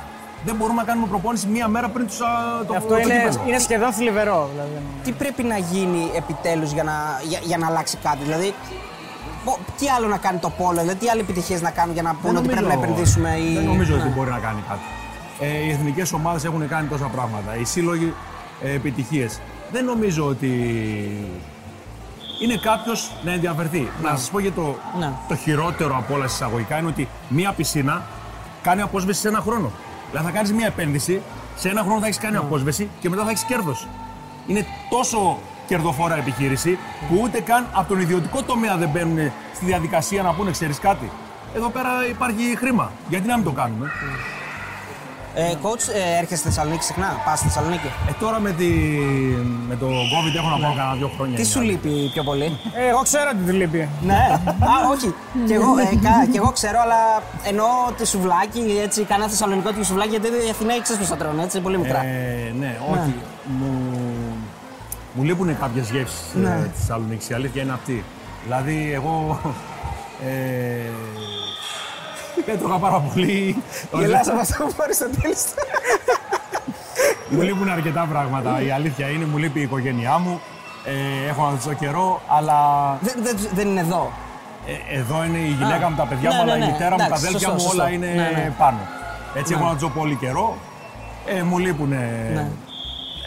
[0.44, 2.26] Δεν μπορούμε να κάνουμε προπόνηση μία μέρα πριν τους, α,
[2.66, 3.42] το, Αυτό το είναι, κύπελλο.
[3.46, 4.48] είναι σχεδόν θλιβερό.
[4.52, 4.70] Δηλαδή.
[5.04, 6.92] Τι πρέπει να γίνει επιτέλους για να,
[7.28, 8.18] για, για να αλλάξει κάτι.
[8.22, 8.74] Δηλαδή, πο-
[9.78, 12.38] τι άλλο να κάνει το πόλο, δηλαδή, τι άλλες επιτυχίες να κάνουν για να πούνε
[12.38, 13.36] ότι πρέπει να επενδύσουμε.
[13.38, 13.54] Ή...
[13.54, 14.02] Δεν νομίζω Ναι.
[14.02, 14.80] ότι μπορεί να κάνει κάτι.
[15.40, 17.56] Ε, οι εθνικές ομάδες έχουν κάνει τόσα πράγματα.
[17.56, 18.14] Οι σύλλογοι
[18.62, 19.40] ε, επιτυχίες.
[19.72, 20.48] Δεν νομίζω ότι
[22.42, 23.88] είναι κάποιος να ενδιαφερθεί.
[24.02, 25.10] Να σας πω για το, Ναι.
[25.28, 28.02] το χειρότερο από όλα εισαγωγικά είναι ότι μία πισίνα
[28.62, 29.70] κάνει απόσβεση σε ένα χρόνο.
[30.10, 31.22] Δηλαδή θα κάνεις μία επένδυση,
[31.56, 32.24] σε ένα χρόνο θα έχεις Ναι.
[32.24, 33.86] κάνει απόσβεση και μετά θα έχεις κέρδος.
[34.46, 35.38] Είναι τόσο
[35.70, 36.78] κερδοφόρα επιχείρηση
[37.08, 39.18] που ούτε καν από τον ιδιωτικό τομέα δεν μπαίνουν
[39.56, 41.10] στη διαδικασία να πούνε ξέρεις κάτι.
[41.56, 42.90] Εδώ πέρα υπάρχει χρήμα.
[43.08, 43.86] Γιατί να μην το κάνουμε;
[45.34, 48.68] Ε, coach, ε, έρχεσαι στη Θεσσαλονίκη συχνά, πας στη Θεσσαλονίκη; Ε, τώρα με, τη,
[49.68, 51.36] με το COVID έχω να πάω κανένα δύο χρόνια.
[51.36, 52.48] Τι σου λείπει πιο πολύ;
[52.80, 53.88] Ε, εγώ ξέρω τι του λείπει.
[54.10, 54.20] ναι,
[54.72, 55.14] α, όχι.
[55.46, 57.00] Κι εγώ, ε, κα- κι εγώ ξέρω, αλλά
[57.50, 61.42] εννοώ τη σουβλάκι, έτσι, κανένα θεσσαλονικό τη σουβλάκι, γιατί οι Αθηναίοι ξέρει πώ θα τρώνε,
[61.42, 62.00] έτσι, πολύ μικρά.
[62.04, 63.14] Ε, ναι, όχι.
[63.58, 63.70] Μου,
[65.12, 66.48] μου λείπουν κάποιες γεύσεις Ναι.
[66.48, 67.28] ε, της Θεσσαλονίκης.
[67.28, 68.04] Η αλήθεια είναι αυτή.
[68.44, 69.40] Δηλαδή, εγώ.
[70.26, 70.90] Ε,
[72.52, 73.62] έτρωγα πάρα πολύ.
[73.98, 75.38] Γελάς από αυτό που πάρεις στο τέλος.
[77.30, 78.62] μου λείπουν αρκετά πράγματα.
[78.62, 80.40] Η αλήθεια είναι, μου λείπει η οικογένειά μου.
[80.84, 82.56] Ε, έχω να δω καιρό, αλλά
[83.00, 84.12] δεν, δεν, δεν είναι εδώ.
[84.92, 86.72] ε, εδώ είναι η γυναίκα Α, μου, τα παιδιά ναι, μου, αλλά ναι, η ναι.
[86.72, 87.82] μητέρα μου, τα Εντάξει, αδέλφια σωστό, μου, σωστό.
[87.82, 88.52] όλα είναι Ναι, ναι.
[88.58, 88.78] πάνω.
[89.34, 89.60] Έτσι Ναι.
[89.60, 90.56] έχω να ζω πολύ καιρό.
[91.26, 91.92] Ε, μου λείπουν.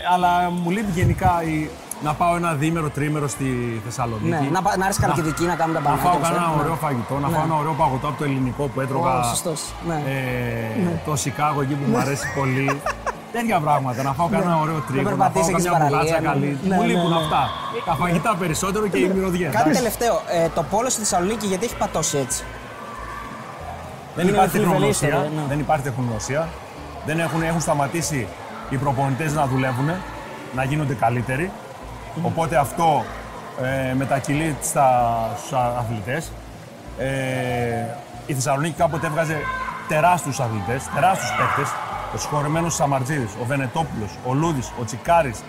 [0.03, 0.13] Ναι.
[0.13, 1.69] Αλλά μου λείπει γενικά η-
[2.03, 3.47] να πάω ένα διήμερο, τρίμερο στη
[3.85, 4.29] Θεσσαλονίκη.
[4.29, 6.09] Ναι, να, πα- να έρθεις καλοκαιρική να κάνουμε τα Να μπανάκια.
[6.09, 6.33] φάω μας, ε.
[6.33, 6.61] κανένα Ναι.
[6.61, 7.35] ωραίο φαγητό, να Ναι.
[7.35, 9.19] φάω ένα ωραίο παγωτό από το ελληνικό που έτρωγα.
[9.19, 9.97] Ω, σωστός, ναι.
[10.07, 12.67] Ε, Το Σικάγο εκεί που μου αρέσει πολύ.
[13.35, 14.03] Τέτοια πράγματα.
[14.03, 16.57] Να φάω κανένα ωραίο τρίγωνο, να φάω περπατήσεις εκεί καμιά στην μπουγάτσα παραλία, καλή.
[16.69, 16.75] ναι.
[16.75, 17.23] Μου Ναι, λείπουν ναι, ναι.
[17.23, 17.41] αυτά.
[17.89, 19.51] Τα φαγητά περισσότερο και οι μυρωδιές.
[19.57, 19.77] Κάτι εντάξει.
[19.81, 20.15] τελευταίο.
[20.37, 22.41] Ε, το πόλο στη Θεσσαλονίκη γιατί έχει πατώσει έτσι;
[24.15, 25.07] Δεν Είναι υπάρχει θλιβερή τεχνογνωσία.
[25.07, 25.43] ιστορία, ναι.
[25.51, 26.41] Δεν υπάρχει τεχνογνωσία.
[27.07, 28.27] Δεν έχουν, έχουν σταματήσει
[28.73, 29.89] οι προπονητές να δουλεύουν,
[30.55, 31.51] να γίνονται καλύτεροι.
[32.21, 33.03] Οπότε αυτό
[33.61, 34.89] ε, μετακυλεί στα,
[35.37, 36.31] στους αθλητές.
[36.97, 37.05] Ε,
[38.25, 39.37] η Θεσσαλονίκη κάποτε έβγαζε
[39.87, 41.73] τεράστιους αθλητές, τεράστιους παίκτες.
[42.13, 45.43] Ο συγχωρεμένος Σαμαρτζίδης, ο Βενετόπουλος, ο Λούδης, ο Τσικάρης,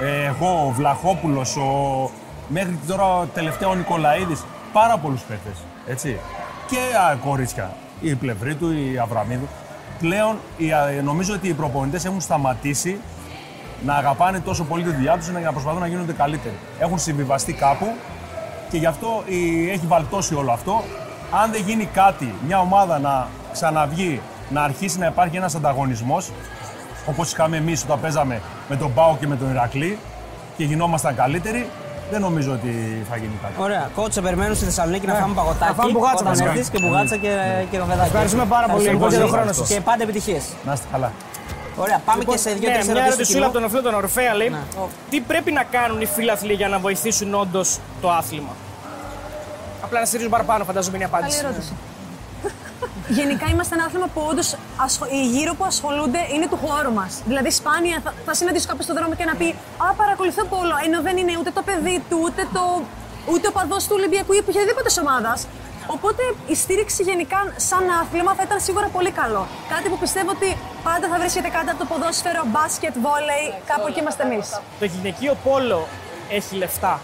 [0.00, 2.10] ε, εγώ, ο Βλαχόπουλος, ο...
[2.48, 4.44] μέχρι τώρα τελευταία ο Νικολαίδης.
[4.72, 6.18] Πάρα πολλούς παίκτες, έτσι.
[6.66, 9.48] Και α, κορίτσια, η Πλευρίτου, η Αβραμίδου.
[9.98, 13.00] Πλέον η- α, νομίζω ότι οι προπονητές έχουν σταματήσει
[13.84, 16.54] να αγαπάνε τόσο πολύ τη δουλειά τους για να προσπαθούν να γίνονται καλύτεροι.
[16.78, 17.86] Έχουν συμβιβαστεί κάπου
[18.70, 20.82] και γι' αυτό η- έχει βαλτώσει όλο αυτό.
[21.42, 26.30] Αν δεν γίνει κάτι, μια ομάδα να ξαναβγεί, να αρχίσει να υπάρχει ένας ανταγωνισμός,
[27.06, 29.98] όπως είχαμε εμείς όταν παίζαμε με τον Πάο και με τον Ηρακλή
[30.56, 31.68] και γινόμασταν καλύτεροι,
[32.10, 33.54] δεν νομίζω ότι θα γίνει κάτι.
[33.58, 33.90] Ωραία.
[33.94, 35.70] Κότσε, περιμένουν στη Θεσσαλονίκη να φάμε παγωτάκι.
[35.70, 36.50] να φάμε μπουγάτσα όταν βασικά.
[36.50, 37.32] έρθεις και μπουγάτσα και,
[37.70, 38.08] και ροβεδάκι.
[38.12, 39.40] Ευχαριστούμε πάρα πολύ Ευχαριστούμε για τον πολύ.
[39.40, 39.68] χρόνο σας.
[39.68, 40.44] Και πάντα επιτυχίες.
[40.66, 41.12] Να είστε καλά.
[41.84, 43.14] Ωραία, πάμε Λοιπόν, και σε ναι, δύο-τρεις μια ερωτήσεις.
[43.18, 44.58] ερωτησούλα από τον Οφλό τον Ορφέα λέει: Ναι.
[45.10, 48.52] Τι πρέπει να κάνουν οι φίλαθλοι για να βοηθήσουν όντως το άθλημα;
[49.84, 51.44] Απλά να στηρίζουν παραπάνω, φαντάζομαι είναι η Καλή απάντηση.
[51.44, 51.72] ερώτηση.
[53.08, 54.48] Γενικά είμαστε ένα άθλημα που όντως
[55.10, 57.12] οι γύρω που ασχολούνται είναι του χώρου μας.
[57.26, 59.48] Δηλαδή, σπάνια θα, θα συναντήσω κάποιος στον δρόμο και να πει
[59.86, 62.82] Α, παρακολουθώ πόλο, ενώ δεν είναι ούτε το παιδί του, ούτε, το,
[63.32, 65.46] ούτε ο παδός του Ολυμπιακού ή οποιαδήποτε ομάδας.
[65.86, 69.46] Οπότε η στήριξη γενικά σαν άθλημα θα ήταν σίγουρα πολύ καλό.
[69.68, 74.00] Κάτι που πιστεύω ότι πάντα θα βρίσκεται κάτω από το ποδόσφαιρο, μπάσκετ, βόλεϊ, κάπου εκεί
[74.00, 74.60] είμαστε εμείς.
[74.78, 75.88] Το γυναικείο πόλο
[76.28, 77.00] έχει λεφτά.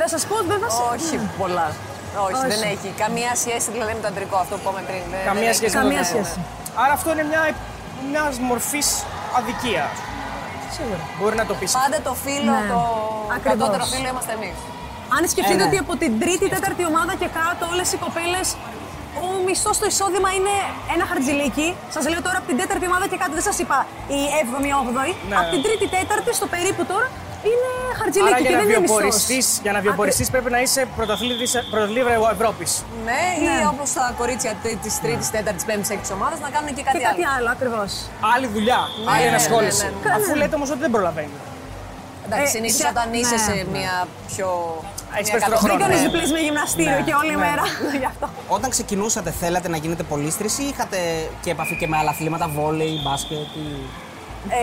[0.00, 0.70] Θα σας πω βέβαια.
[0.76, 1.68] σε- Όχι πολλά.
[2.26, 2.46] Όχι, Όχι.
[2.52, 5.02] δεν έχει καμία σχέση δηλαδή με το αντρικό, αυτό που είπαμε πριν.
[5.12, 5.76] Δεν- Καμία δεν σχέση έχει.
[5.76, 6.24] με το Καμία αντρικό.
[6.24, 6.38] σχέση.
[6.82, 7.42] Άρα αυτό είναι μια,
[8.10, 8.88] μιας μορφής
[9.38, 9.84] αδικία.
[10.76, 11.02] Σίγουρα.
[11.18, 11.70] Μπορεί να το πεις.
[11.82, 12.68] Πάντα το φίλο, Ναι.
[12.72, 12.80] το
[13.36, 13.48] Ακριβώς.
[13.50, 14.56] κατώτερο φίλο είμαστε εμείς.
[15.16, 15.70] Αν σκεφτείτε Ε, ναι.
[15.70, 18.46] ότι από την τρίτη, τέταρτη ομάδα και κάτω, όλες οι κοπέλες,
[19.24, 20.54] ο μισθός στο εισόδημα είναι
[20.94, 21.68] ένα χαρτζηλίκι.
[21.94, 23.78] Σας λέω τώρα από την τέταρτη ομάδα και κάτω, δεν σας είπα
[24.18, 25.12] η 7η, 8η.
[25.30, 25.36] Ναι.
[25.40, 27.06] Από την τρίτη, τέταρτη, στο περίπου τώρα,
[27.48, 28.98] είναι Άρα χαρτζηλίκι για και να δεν είναι μισθός.
[29.00, 32.70] βιοποριστείς, για να βιοποριστείς πρέπει να είσαι πρωταθλήτης πρωταθλήτρια Ευρώπης.
[33.08, 34.52] Ναι, ή όπως τα κορίτσια
[34.84, 37.90] της τρίτης, τέταρτης, πέμπτης, έκτη ομάδας να κάνουν και κάτι, Και κάτι άλλο, ακριβώς.
[38.34, 38.80] Άλλη δουλειά,
[39.12, 39.84] άλλη ναι, ενασχόληση.
[39.84, 40.14] ναι, ναι, ναι.
[40.18, 41.36] Αφού λέτε όμως ότι δεν προλαβαίνει.
[42.26, 43.46] Εντάξει, Ε, συνήθως σε- όταν είσαι ναι.
[43.48, 43.94] σε μια
[44.30, 44.48] πιο.
[45.16, 46.06] Έχεις μια περισσότερο κατοχή- Δεν χρόνο, κάνεις ναι.
[46.06, 47.64] διπλής με γυμναστήριο Ναι, και όλη μέρα.
[48.02, 48.26] Γι' αυτό.
[48.56, 50.98] Όταν ξεκινούσατε, θέλατε να γίνετε πολίστρες ή είχατε
[51.42, 53.66] και επαφή και με άλλα αθλήματα, βόλεϊ, μπάσκετ ή...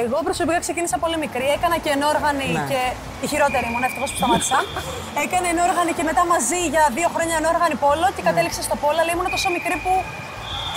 [0.02, 1.48] Εγώ προσωπικά ξεκίνησα πολύ μικρή.
[1.58, 2.66] Έκανα και ενόργανη Ναι.
[2.72, 2.82] και.
[3.26, 4.58] Η χειρότερη ήμουν, ευτυχώς που σταμάτησα.
[5.24, 9.12] Έκανε ενόργανη και μετά μαζί για δύο χρόνια ενόργανη πόλο και κατέληξα στο πόλο, αλλά
[9.16, 9.94] ήμουν τόσο μικρή που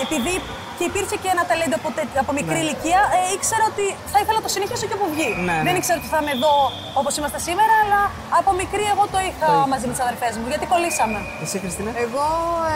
[0.05, 0.35] επειδή
[0.79, 4.37] και υπήρχε και ένα ταλέντο από, τε- από μικρή ηλικία, ε, ήξερα ότι θα ήθελα
[4.41, 5.31] να το συνεχίσω και από βγει.
[5.37, 5.57] Ναι, ναι.
[5.67, 6.55] Δεν ήξερα ότι θα είμαι εδώ
[7.01, 8.01] όπως είμαστε σήμερα, αλλά
[8.41, 11.19] από μικρή εγώ το είχα μαζί με τις αδερφές μου, γιατί κολλήσαμε.
[11.45, 12.27] Εσύ, Χριστίνα; Εγώ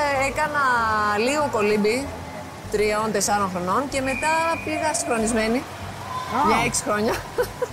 [0.01, 0.63] ε, έκανα
[1.27, 1.97] λίγο κολύμπι
[2.75, 4.33] τριών-τεσσάρων χρονών και μετά
[4.65, 5.59] πήγα συγχρονισμένη
[6.49, 7.15] για έξι χρόνια.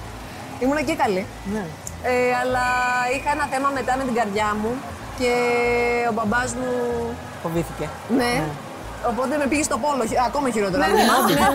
[0.62, 1.26] Ήμουν και καλή.
[1.54, 1.66] Ναι.
[2.04, 2.66] Ε, αλλά
[3.16, 4.72] είχα ένα θέμα μετά με την καρδιά μου
[5.20, 5.32] και
[6.10, 6.70] ο μπαμπάς μου
[7.44, 7.90] Φοβήθηκε.
[8.18, 8.44] Ναι.
[9.10, 10.88] Οπότε με πήγε στο πόλο, χει- ακόμα χειρότερα.
[10.88, 11.02] Ναι, ναι,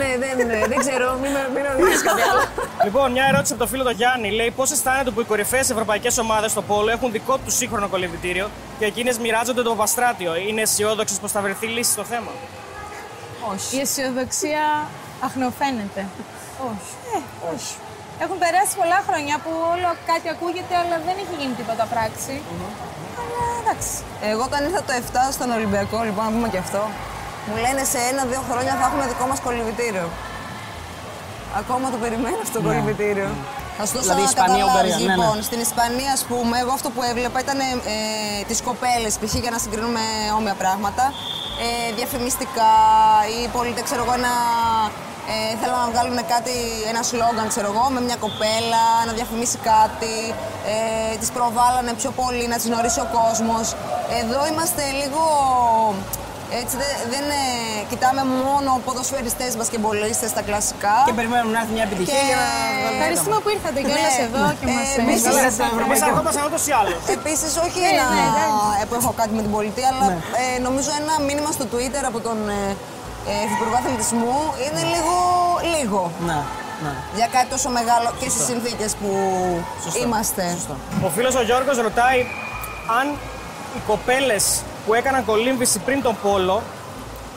[0.03, 2.41] ναι, δεν, ναι, δεν ξέρω, μην με, μην με ρωτήσεις κάτι άλλο.
[2.85, 4.31] Λοιπόν, μια ερώτηση από το φίλο του Γιάννη.
[4.31, 8.49] Λέει πώς αισθάνεται που οι κορυφαίες ευρωπαϊκές ομάδες στο Πόλο έχουν δικό τους σύγχρονο κολυμπητήριο
[8.79, 10.35] και εκείνες μοιράζονται το βαστράτιο.
[10.35, 12.31] Είναι αισιόδοξες πως θα βρεθεί λύση στο θέμα;
[13.71, 14.87] Η αισιοδοξία
[15.27, 16.01] αχνοφαίνεται.
[16.69, 16.91] Όχι.
[17.15, 17.19] Ε,
[17.53, 17.73] όχι.
[18.23, 22.33] Έχουν περάσει πολλά χρόνια που όλο κάτι ακούγεται, αλλά δεν έχει γίνει τίποτα πράξη.
[23.21, 23.93] Αλλά εντάξει.
[24.31, 24.93] Εγώ όταν ήρθα το
[25.29, 26.81] 7 στον Ολυμπιακό, λοιπόν, να πούμε και αυτό,
[27.47, 30.07] μου λένε σε ένα-δύο χρόνια θα έχουμε δικό μας κολυμπητήριο.
[31.61, 33.29] Ακόμα το περιμένω αυτό το κολυμπητήριο.
[33.77, 34.95] Θα σου δώσω Δηλαδή, να Ισπανία, καταλάβεις.
[34.95, 35.15] Ουγγαρία, ναι, ναι.
[35.15, 37.67] Λοιπόν, στην Ισπανία, ας πούμε, εγώ αυτό που έβλεπα ήταν ε,
[38.49, 39.33] τις κοπέλες, π.χ.
[39.45, 40.03] για να συγκρίνουμε
[40.39, 41.03] όμοια πράγματα.
[41.65, 42.73] Ε, διαφημιστικά
[43.37, 44.33] ή πολίτε, ξέρω εγώ, ένα...
[45.33, 46.55] Ε, θέλουν να βγάλουν κάτι,
[46.91, 50.15] ένα σλόγγαν, ξέρω εγώ, με μια κοπέλα, να διαφημίσει κάτι.
[50.71, 53.65] Ε, τις προβάλλανε πιο πολύ, να τις γνωρίσει ο κόσμος.
[54.21, 55.23] Εδώ είμαστε λίγο
[56.61, 57.43] έτσι, δεν, δεν ε,
[57.91, 60.95] κοιτάμε μόνο ποδοσφαιριστές, μπασκεμπολίστες, τα κλασικά.
[61.09, 64.25] Και περιμένουμε να έρθει μια επιτυχία Και- για να βγάλουμε Ευχαριστούμε που ήρθατε κιόλας Ναι.
[64.27, 65.83] εδώ και Ε, μας επίσης- μιλήσατε.
[65.85, 66.99] Εμείς ερχόμασταν ούτως ή άλλως.
[67.17, 68.81] Επίσης, όχι Ναι, ένα ναι, εντάξει.
[68.81, 70.05] ε, που έχω κάτι με την πολιτεία, αλλά
[70.41, 72.61] ε, νομίζω ένα μήνυμα στο Twitter από τον ε,
[73.31, 75.15] ε, Υφυπουργό Αθλητισμού είναι λίγο,
[75.73, 76.39] λίγο Ναι,
[76.83, 76.93] ναι.
[77.19, 79.09] για κάτι τόσο μεγάλο και στις συνθήκες που
[79.85, 79.99] Σωστό.
[80.03, 80.43] είμαστε.
[80.57, 80.75] Σωστό.
[81.07, 82.19] Ο φίλος ο Γιώργος ρωτάει
[82.99, 83.05] αν
[83.75, 84.43] οι κοπέλες
[84.87, 86.61] που έκαναν κολύμβηση πριν τον Πόλο,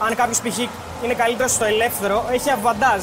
[0.04, 0.58] αν κάποιος π.χ.
[1.04, 3.02] είναι καλύτερος στο ελεύθερο, έχει αβαντάζ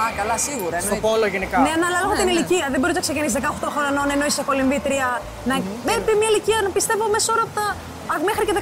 [0.00, 0.76] Α, καλά, σίγουρα.
[0.80, 1.06] στο εννοείται.
[1.08, 1.56] Πόλο γενικά.
[1.66, 2.66] Ναι, ανάλογα την ηλικία.
[2.72, 5.08] Δεν μπορεί να ξεκινήσεις 18 χρονών ενώ είσαι κολυμπήτρια.
[5.48, 5.54] Να...
[5.88, 7.66] Πρέπει μια ηλικία να πιστεύω μέσα ώρα από τα.
[8.12, 8.60] Α, μέχρι και 14.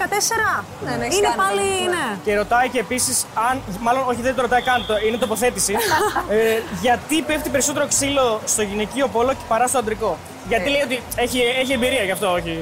[0.86, 1.66] Ναι, ναι, έχεις είναι κάνει πάλι.
[1.84, 2.06] το- Ναι.
[2.24, 3.16] Και ρωτάει και επίσης
[3.48, 3.54] αν.
[3.86, 5.72] Μάλλον όχι, δεν το ρωτάει καν, το, είναι τοποθέτηση.
[6.36, 10.10] ε, γιατί πέφτει περισσότερο ξύλο στο γυναικείο πόλο και παρά στο αντρικό;
[10.50, 12.54] Γιατί λέει ότι έχει, έχει εμπειρία γι' αυτό, όχι.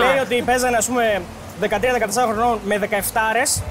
[0.00, 1.22] λέει ότι παίζανε, ας πούμε,
[1.60, 1.66] 13-14
[2.32, 3.62] χρονών με 17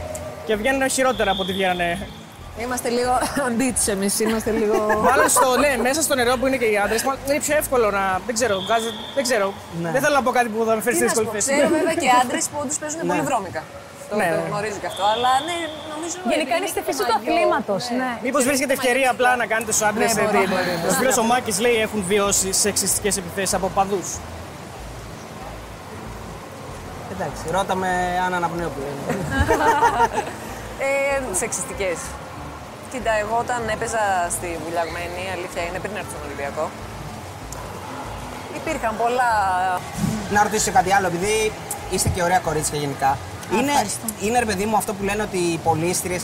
[0.46, 2.08] και βγαίνουν χειρότερα από ό,τι βγαίνανε.
[2.64, 3.14] Είμαστε λίγο
[3.48, 4.78] αντίθετοι εμείς, είμαστε λίγο...
[5.10, 8.04] Μάλλον στο, ναι, μέσα στο νερό που είναι και οι άντρες, είναι πιο εύκολο να.
[8.26, 9.54] Δεν ξέρω, βγάζει- δεν ξέρω.
[9.96, 11.34] Δεν θέλω να πω κάτι που θα με φέρει Τι στη να σου δύσκολη πω,
[11.34, 11.50] θέση.
[11.54, 13.62] Ξέρω βέβαια και άντρες που όντω παίζουν πολύ βρώμικα.
[14.10, 14.48] Το, Ναι, το ναι.
[14.50, 15.04] γνωρίζει και αυτό.
[15.14, 15.58] Αλλά ναι,
[15.94, 16.16] νομίζω.
[16.34, 17.32] Γενικά είναι στη και φύση του μαγιό.
[17.32, 17.76] αθλήματο.
[18.02, 18.10] Ναι.
[18.26, 20.10] Μήπως βρίσκεται ευκαιρία απλά να κάνετε στου άντρες.
[20.14, 20.72] Ναι, μπορεί, μπορεί.
[20.90, 24.08] Ο φίλο ο Μάκη λέει έχουν βιώσει σεξιστικές επιθέσεις από παδούς.
[27.14, 27.92] Εντάξει, ρώτα με
[28.26, 29.02] αν αναπνέω που λένε.
[30.80, 31.98] Ε, σεξιστικές.
[32.92, 34.04] Κοίτα, εγώ όταν έπαιζα
[34.36, 36.70] στη Βουλιαγμένη, η αλήθεια είναι πριν έρθω στον Ολυμπιακό,
[38.56, 39.32] υπήρχαν πολλά...
[40.32, 41.52] να ρωτήσω κάτι άλλο, επειδή
[41.90, 43.18] είστε και ωραία κορίτσια γενικά.
[43.58, 43.72] Είναι,
[44.22, 46.20] είναι ρε παιδί μου αυτό που λένε ότι οι πολίστριε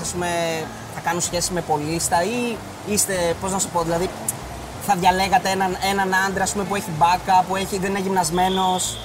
[0.96, 4.10] θα κάνουν σχέση με πολίστα ή είστε, πώς να σου πω, δηλαδή
[4.86, 8.98] θα διαλέγατε έναν, έναν άντρα ας πούμε, που έχει μπάκα, που έχει, δεν είναι γυμνασμένος;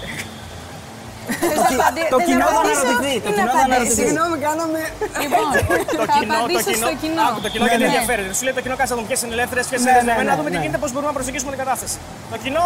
[1.53, 3.15] Το, κι- απαντη- το θες κοινό να θα απαντήσω; αναρωτηθεί.
[3.25, 4.01] Το ή να κοινό θα απαντήσω; αναρωτηθεί.
[4.03, 4.81] Συγγνώμη, κάναμε...
[5.25, 5.47] Λοιπόν,
[5.99, 6.85] Το θα κοινό, το απαντήσω κοινό.
[6.87, 7.23] στο κοινό.
[7.29, 7.91] Άκου, το κοινό Ναι, γιατί ναι.
[7.93, 8.31] ενδιαφέρεται.
[8.37, 10.27] Σου λέει το κοινό κάτσε να δούμε ποιες είναι ελεύθερες, ποιες Ναι, είναι ναι, ελεύθερε.
[10.27, 10.63] ναι, Να δούμε τι ναι.
[10.65, 11.97] γίνεται, πώς μπορούμε να προσεγγίσουμε την κατάσταση.
[12.33, 12.65] Το κοινό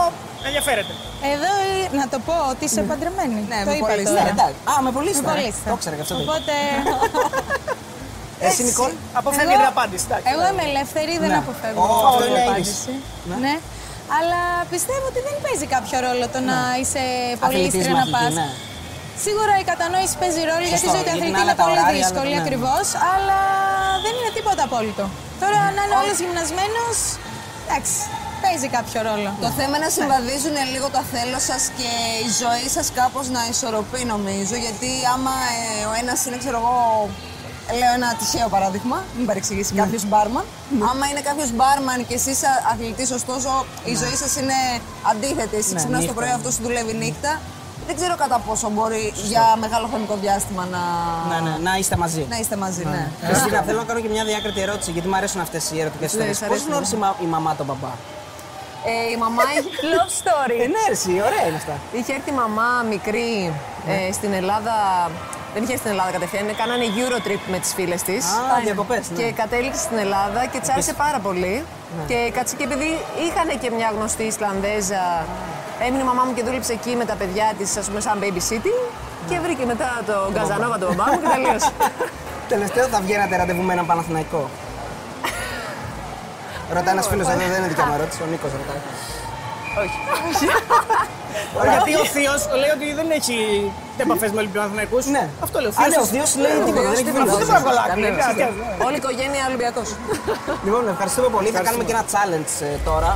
[0.48, 0.92] ενδιαφέρεται.
[1.34, 3.38] Εδώ ε, να το πω ότι είσαι παντρεμένη.
[3.52, 4.22] Ναι, το με είπα πολύς τώρα.
[4.28, 4.58] Ναι, εντάξει.
[4.70, 5.22] Α, με πολίστα.
[5.26, 5.66] Με πολίστα.
[5.70, 6.14] Το ήξερα και αυτό.
[6.14, 6.30] το είπα.
[6.32, 6.54] Οπότε
[8.48, 8.90] Εσύ, Νικόλ;
[9.20, 10.04] Αποφεύγει την απάντηση.
[10.08, 10.26] εντάξει.
[10.32, 11.40] εγώ είμαι ελεύθερη, δεν Ναι.
[11.42, 12.92] αποφεύγω Ω, αυτό την είναι απάντηση.
[13.44, 13.54] Ναι.
[14.16, 14.40] Αλλά
[14.74, 17.02] πιστεύω ότι δεν παίζει κάποιο ρόλο το να είσαι
[17.42, 18.32] πολύστρια να μαχητή, πας.
[18.40, 18.48] ναι.
[19.26, 21.54] Σίγουρα η κατανόηση παίζει ρόλο γιατί η Σωστό, ζωή του γιατί αθλητή είναι είναι άλλα
[21.60, 22.44] τα πολύ ωράρια, δύσκολη άλλα- ναι.
[22.44, 23.38] ακριβώς, αλλά
[24.04, 25.04] δεν είναι τίποτα απόλυτο.
[25.42, 26.96] Τώρα να είναι όλος γυμνασμένος,
[27.66, 27.96] εντάξει,
[28.42, 29.30] παίζει κάποιο ρόλο.
[29.46, 31.90] Το θέμα είναι να συμβαδίζουν λίγο το θέλω σας και
[32.26, 34.54] η ζωή σας κάπως να ισορροπεί, νομίζω.
[34.64, 36.76] Γιατί άμα ε, ο ένας είναι, ξέρω εγώ,
[37.80, 39.80] λέω ένα τυχαίο παράδειγμα, μην παρεξηγήσει Ναι.
[39.82, 40.44] κάποιος μπάρμαν.
[40.90, 42.38] Άμα είναι κάποιος μπάρμαν και εσείς
[42.72, 43.50] αθλητής, ωστόσο
[43.84, 44.58] η ζωή σας είναι
[45.10, 45.56] αντίθετη.
[45.56, 46.12] Εσύ Ναι, ξυπνάς το νύχτα.
[46.20, 47.40] πρωί, αυτό σου δουλεύει νύχτα.
[47.86, 50.82] Δεν ξέρω κατά πόσο μπορεί για μεγάλο χρονικό διάστημα να,
[51.30, 52.26] Ναι, ναι, να είστε μαζί.
[52.30, 52.84] να είστε μαζί.
[52.84, 53.10] Ναι.
[53.28, 56.24] Χριστίνα, θέλω να κάνω και μια διάκριτη ερώτηση, γιατί μου αρέσουν αυτές οι ερωτικές Ναι,
[56.24, 56.32] ιστορίε.
[56.34, 56.68] σ' Πώς αρέσουν.
[56.70, 57.92] γνώρισε η, μα- η μαμά τον παπά.
[58.90, 60.56] Ε, η μαμά έχει love story.
[60.64, 61.72] Ε, ναι, εσύ, ωραία είναι αυτά.
[61.92, 63.52] Είχε έρθει η μαμά μικρή
[64.08, 64.74] ε, στην Ελλάδα.
[65.54, 68.24] Δεν είχε έρθει στην Ελλάδα κατευθείαν, κάνανε Eurotrip με τις φίλες της.
[68.24, 69.16] Α, διακοπές, ναι.
[69.18, 71.64] Και κατέληξε στην Ελλάδα και της άρεσε πάρα πολύ.
[72.10, 72.88] Και κάτσε και επειδή
[73.26, 75.04] είχαν και μια γνωστή Ισλανδέζα,
[75.84, 78.78] έμεινε η μαμά μου και δούλεψε εκεί με τα παιδιά της, ας πούμε, σαν babysitting.
[79.28, 81.70] Και βρήκε μετά το Γκαζανόβα του μπαμπά μου και τελείωσε.
[82.52, 84.50] Τελευταίο θα βγαίνατε ραντεβού με έναν Παναθηναϊκό.
[86.76, 88.80] Ρωτάει ένας φίλος εδώ, δεν είναι δικιά μου ερώτηση, ο Νίκος ρωτάει.
[89.82, 89.98] Όχι.
[91.74, 93.36] Γιατί ο Θείος λέει ότι δεν έχει
[94.04, 95.04] επαφές με Ολυμπιοναθηναϊκούς.
[95.16, 95.24] Ναι.
[95.46, 96.30] Αυτό λέει ο Α, ναι, ο Θείος.
[96.30, 97.46] Θείος λέει τίποτα, δεν έχει Αυτό φίλο.
[97.54, 98.26] δεν μπορεί να Κανένας.
[98.26, 98.52] κολλάει.
[98.86, 99.88] Όλη η οικογένεια Ολυμπιακός.
[100.64, 101.48] Λοιπόν, ευχαριστούμε πολύ.
[101.56, 103.10] Θα κάνουμε και ένα challenge ε, τώρα.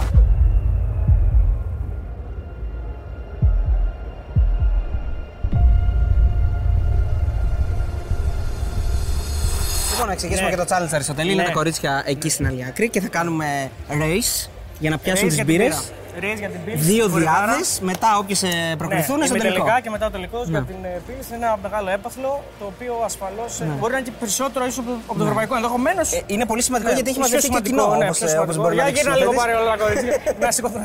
[9.92, 10.56] Λοιπόν, να ξεκινήσουμε Ναι.
[10.56, 11.32] και το challenge Αριστοτέλη.
[11.32, 11.48] Είναι Ναι.
[11.48, 14.48] τα κορίτσια εκεί στην άλλη άκρη και θα κάνουμε race
[14.78, 15.92] για να πιάσουν Ρέις τις για την μπύρες.
[16.14, 16.26] Πύρα.
[16.26, 16.76] Ρέις για την πύρα.
[16.90, 17.46] Δύο Στην Κορυβάρα.
[17.46, 18.40] διάδε, μετά όποιες
[18.80, 19.54] προκριθούν Ναι, στο τελικό.
[19.58, 22.92] τελικά και μετά το τελικό για την ε, πύλη είναι ένα μεγάλο έπαθλο το οποίο
[23.08, 26.06] ασφαλώς μπορεί να είναι και περισσότερο ίσως από, από το ευρωπαϊκό ενδεχομένως.
[26.12, 28.42] Ε, Είναι πολύ σημαντικό γιατί έχει μαζευτεί και κοινό, ναι, όπως, πιο ε, σημαντικό.
[28.42, 29.44] όπως μπορεί να Για δείξει γύρνα ο λίγο Θέτης.
[29.44, 30.12] πάρε όλα κορίτσια.
[30.42, 30.82] Να σηκωθούν.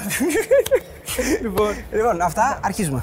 [1.42, 3.02] Λοιπόν, Λοιπόν, αυτά αρχίζουμε.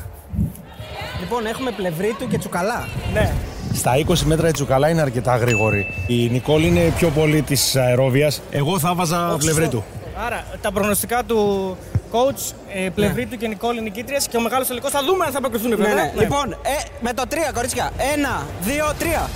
[1.20, 2.88] Λοιπόν, έχουμε πλευρίτου και τσουκαλά.
[3.12, 3.32] ναι.
[3.74, 5.86] Στα 20 μέτρα η Τσουκαλά είναι αρκετά γρήγορη.
[6.06, 8.32] Η Νικόλ είναι πιο πολύ της αερόβια.
[8.50, 9.84] Εγώ θα βάζα πλευρή του.
[10.26, 11.76] Άρα τα προγνωστικά του
[12.14, 15.38] coach, ε, πλευρή του και Νικόλη νικήτριας και ο μεγάλος τελικός θα δούμε αν θα
[15.38, 15.94] αποκριθούν Ναι, βέβαια.
[15.94, 16.12] ναι.
[16.18, 16.56] Λοιπόν, ε,
[17.00, 17.90] με το 3, κορίτσια.
[18.16, 19.28] Ένα, δύο, τρία.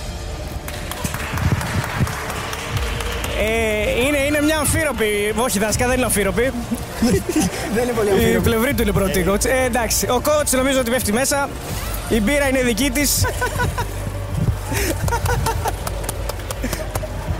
[3.41, 5.33] Ε, είναι, είναι μια αμφίροπη.
[5.37, 6.51] Όχι, δάσκα δεν είναι αμφίροπη.
[7.75, 8.31] Δεν είναι πολύ Η αμφίροπη.
[8.31, 8.39] πλευρή.
[8.41, 9.45] πλευρή του είναι πρώτη coach.
[9.45, 10.05] Ε, εντάξει.
[10.09, 11.49] Ο coach νομίζω ότι πέφτει μέσα.
[12.09, 13.23] Η μπύρα είναι δική της.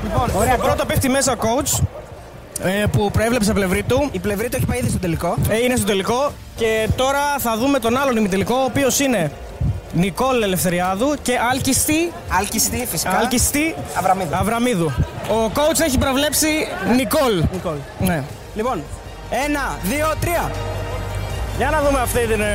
[0.04, 1.80] λοιπόν, Ωραία, πρώτο πέφτει μέσα ο coach
[2.64, 4.10] ε, που προέβλεψε πλευρή του.
[4.12, 5.36] Η πλευρή του έχει πάει ήδη στο τελικό.
[5.49, 6.32] Ε, είναι στο τελικό.
[6.55, 9.32] Και τώρα θα δούμε τον άλλον ημιτελικό, ο οποίος είναι
[9.93, 12.12] Νικόλ Ελευθεριάδου και Άλκιστη.
[12.39, 13.18] Άλκιστη, φυσικά.
[13.18, 14.36] Άλκιστη Αβραμίδου.
[14.36, 14.91] Αβραμίδου.
[15.30, 16.47] Ο coach έχει προβλέψει
[16.95, 17.43] Νικόλ.
[17.51, 17.76] Νικόλ.
[17.99, 18.24] Ναι.
[18.55, 18.84] Λοιπόν,
[19.45, 20.51] ένα, δύο, τρία.
[21.60, 22.45] Για να δούμε αυτή την ε,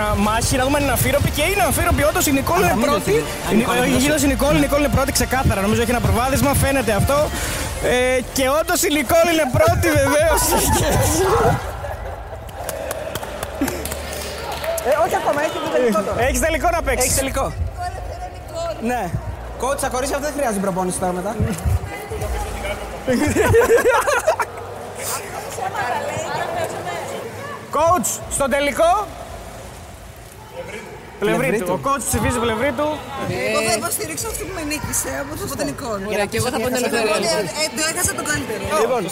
[0.00, 1.30] α, μάχη, να δούμε αν είναι αμφίροπη.
[1.36, 3.10] Και είναι αμφίροπη, όντως η Νικόλ είναι Αβραμίδου πρώτη.
[3.10, 3.24] θέλει.
[3.48, 4.04] Α, η Νικόλ είναι Έχει πρώτη.
[4.04, 5.60] γύρω η Νικόλ, η Νικόλ είναι πρώτη ξεκάθαρα.
[5.60, 7.16] Νομίζω έχει ένα προβάδισμα, φαίνεται αυτό.
[7.92, 7.94] Ε,
[8.36, 10.42] και όντως η Νικόλ είναι πρώτη, βεβαίως.
[14.90, 16.22] Ε, όχι ακόμα, έχει το τελικό τώρα.
[16.26, 17.04] έχεις τελικό να παίξεις.
[17.04, 17.52] Έχεις τελικό.
[18.80, 19.10] Ναι.
[19.58, 21.34] Κότσα, τα κορίτσια δεν χρειάζεται προπόνηση τώρα μετά.
[27.76, 29.06] Coach, στο τελικό.
[31.18, 31.64] Πλευρή Πλευρή του.
[31.64, 31.80] του.
[31.84, 32.88] Ο coach ψηφίζει πλευρή του.
[33.50, 35.90] Εγώ θα υποστηρίξω αυτή που με νίκησε από το Νικό.
[36.12, 37.16] Ωραία, και εγώ θα πω την ελευθερία.
[37.62, 38.62] Ε, το έχασα τον καλύτερο.
[38.82, 39.02] Λοιπόν,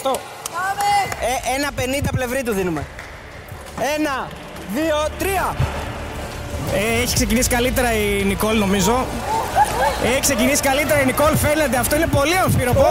[1.29, 2.83] ε, ένα πενήντα πλευρή του δίνουμε.
[3.95, 4.27] Ένα,
[4.75, 5.55] δύο, τρία.
[6.73, 9.05] Ε, έχει ξεκινήσει καλύτερα η Νικόλ, νομίζω.
[10.03, 11.77] Έχει ξεκινήσει καλύτερα η Νικόλ, φαίνεται.
[11.77, 12.85] Αυτό είναι πολύ αμφίροπο.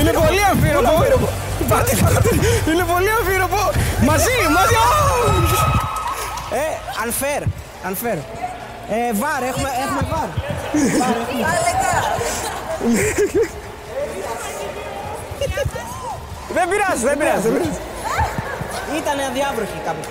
[0.00, 1.28] Είναι πολύ αμφίροπο.
[1.70, 2.30] Πάτε, πάτε.
[2.70, 3.62] Είναι πολύ αμφίροπο.
[4.08, 4.74] Μαζί, μαζί.
[6.62, 6.66] Ε,
[7.04, 7.42] unfair.
[7.88, 8.18] Unfair.
[8.90, 10.28] Ε, βάρ, έχουμε, έχουμε βάρ.
[16.54, 17.40] Δεν πειράζει, δεν πειράζει.
[17.40, 17.78] δεν πειράζει.
[19.00, 20.04] Ήταν αδιάβροχη κάπου.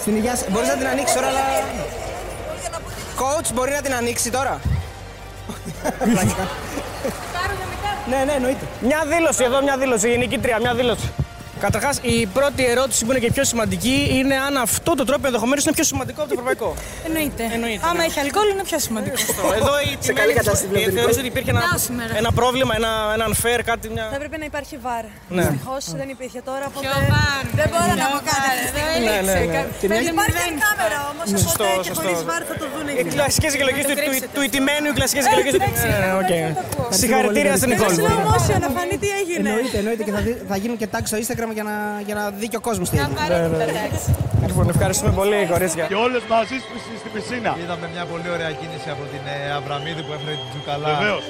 [0.00, 0.48] Στην υγεία σας.
[0.50, 1.40] Μπορείς να την ανοίξεις τώρα, αλλά...
[3.20, 4.60] Coach, μπορεί να την ανοίξει τώρα;
[8.08, 8.66] ναι, ναι, εννοείται.
[8.80, 10.12] Μια δήλωση εδώ, μια δήλωση.
[10.12, 11.10] Η νικήτρια, μια δήλωση.
[11.66, 15.24] Καταρχάς, η πρώτη ερώτηση που είναι και η πιο σημαντική είναι αν αυτό το τρόπο
[15.30, 16.68] ενδεχομένως είναι πιο σημαντικό από το ευρωπαϊκό.
[17.08, 17.44] Εννοείται.
[17.56, 18.04] Εννοείται, Άμα ναι.
[18.08, 19.16] έχει αλκοόλ είναι πιο σημαντικό.
[19.60, 21.24] Εδώ η Σε καλή κατάσταση βλέπετε, Θεωρείς λοιπόν.
[21.24, 22.12] ότι υπήρχε ένα, Να, σήμερα.
[22.22, 24.06] ένα πρόβλημα, ένα, ένα unfair, κάτι μια.
[24.12, 25.04] Θα έπρεπε να υπάρχει VAR.
[25.36, 25.44] Ναι.
[25.48, 26.64] Δυστυχώς δεν υπήρχε τώρα.
[26.70, 28.46] Οπότε Ποιο VAR, δεν μπορώ να ποιο πω κάτι.
[28.46, 29.06] VAR, αυτή τη δεν στιγμή.
[29.08, 29.38] Ναι, ναι,
[29.92, 29.96] ναι.
[30.14, 31.26] Υπάρχει κάμερα όμως.
[31.44, 32.02] Σωστό, Οπότε και σωστό.
[32.02, 33.10] χωρίς VAR θα το δουν Οι εκεί.
[33.16, 35.60] κλασικές εκλογές του, του, του ηττημένου, οι κλασικές εκλογές του.
[35.62, 36.30] εντάξει, Ε, οκ.
[36.32, 36.88] εντάξει, θα το ακούω.
[37.00, 37.92] Συγχαρητήρια στην Ένα Νικόλ.
[37.98, 39.40] slow motion να φανεί τι έγινε.
[39.50, 41.76] Εννοείται, εννοείται και θα, δει- θα γίνουν και tags στο Instagram για να,
[42.08, 43.18] για να δει και ο κόσμος τι έγινε.
[43.18, 44.08] Απαραίτητα, εντάξει.
[44.48, 45.84] Λοιπόν, ευχαριστούμε πολύ, κορίτσια.
[45.92, 47.50] Και όλες μαζί στη- στην πισίνα.
[47.62, 51.24] Είδαμε μια πολύ ωραία κίνηση από την ε, Αβραμίδη που έφερε την Τζουκαλά Βεβαίως.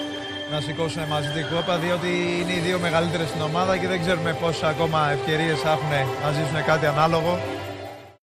[0.53, 2.11] να σηκώσουν μαζί την κόπα, διότι
[2.41, 5.93] είναι οι δύο μεγαλύτερες στην ομάδα και δεν ξέρουμε πόσες ακόμα ευκαιρίες θα έχουν
[6.25, 7.33] να ζήσουν κάτι ανάλογο.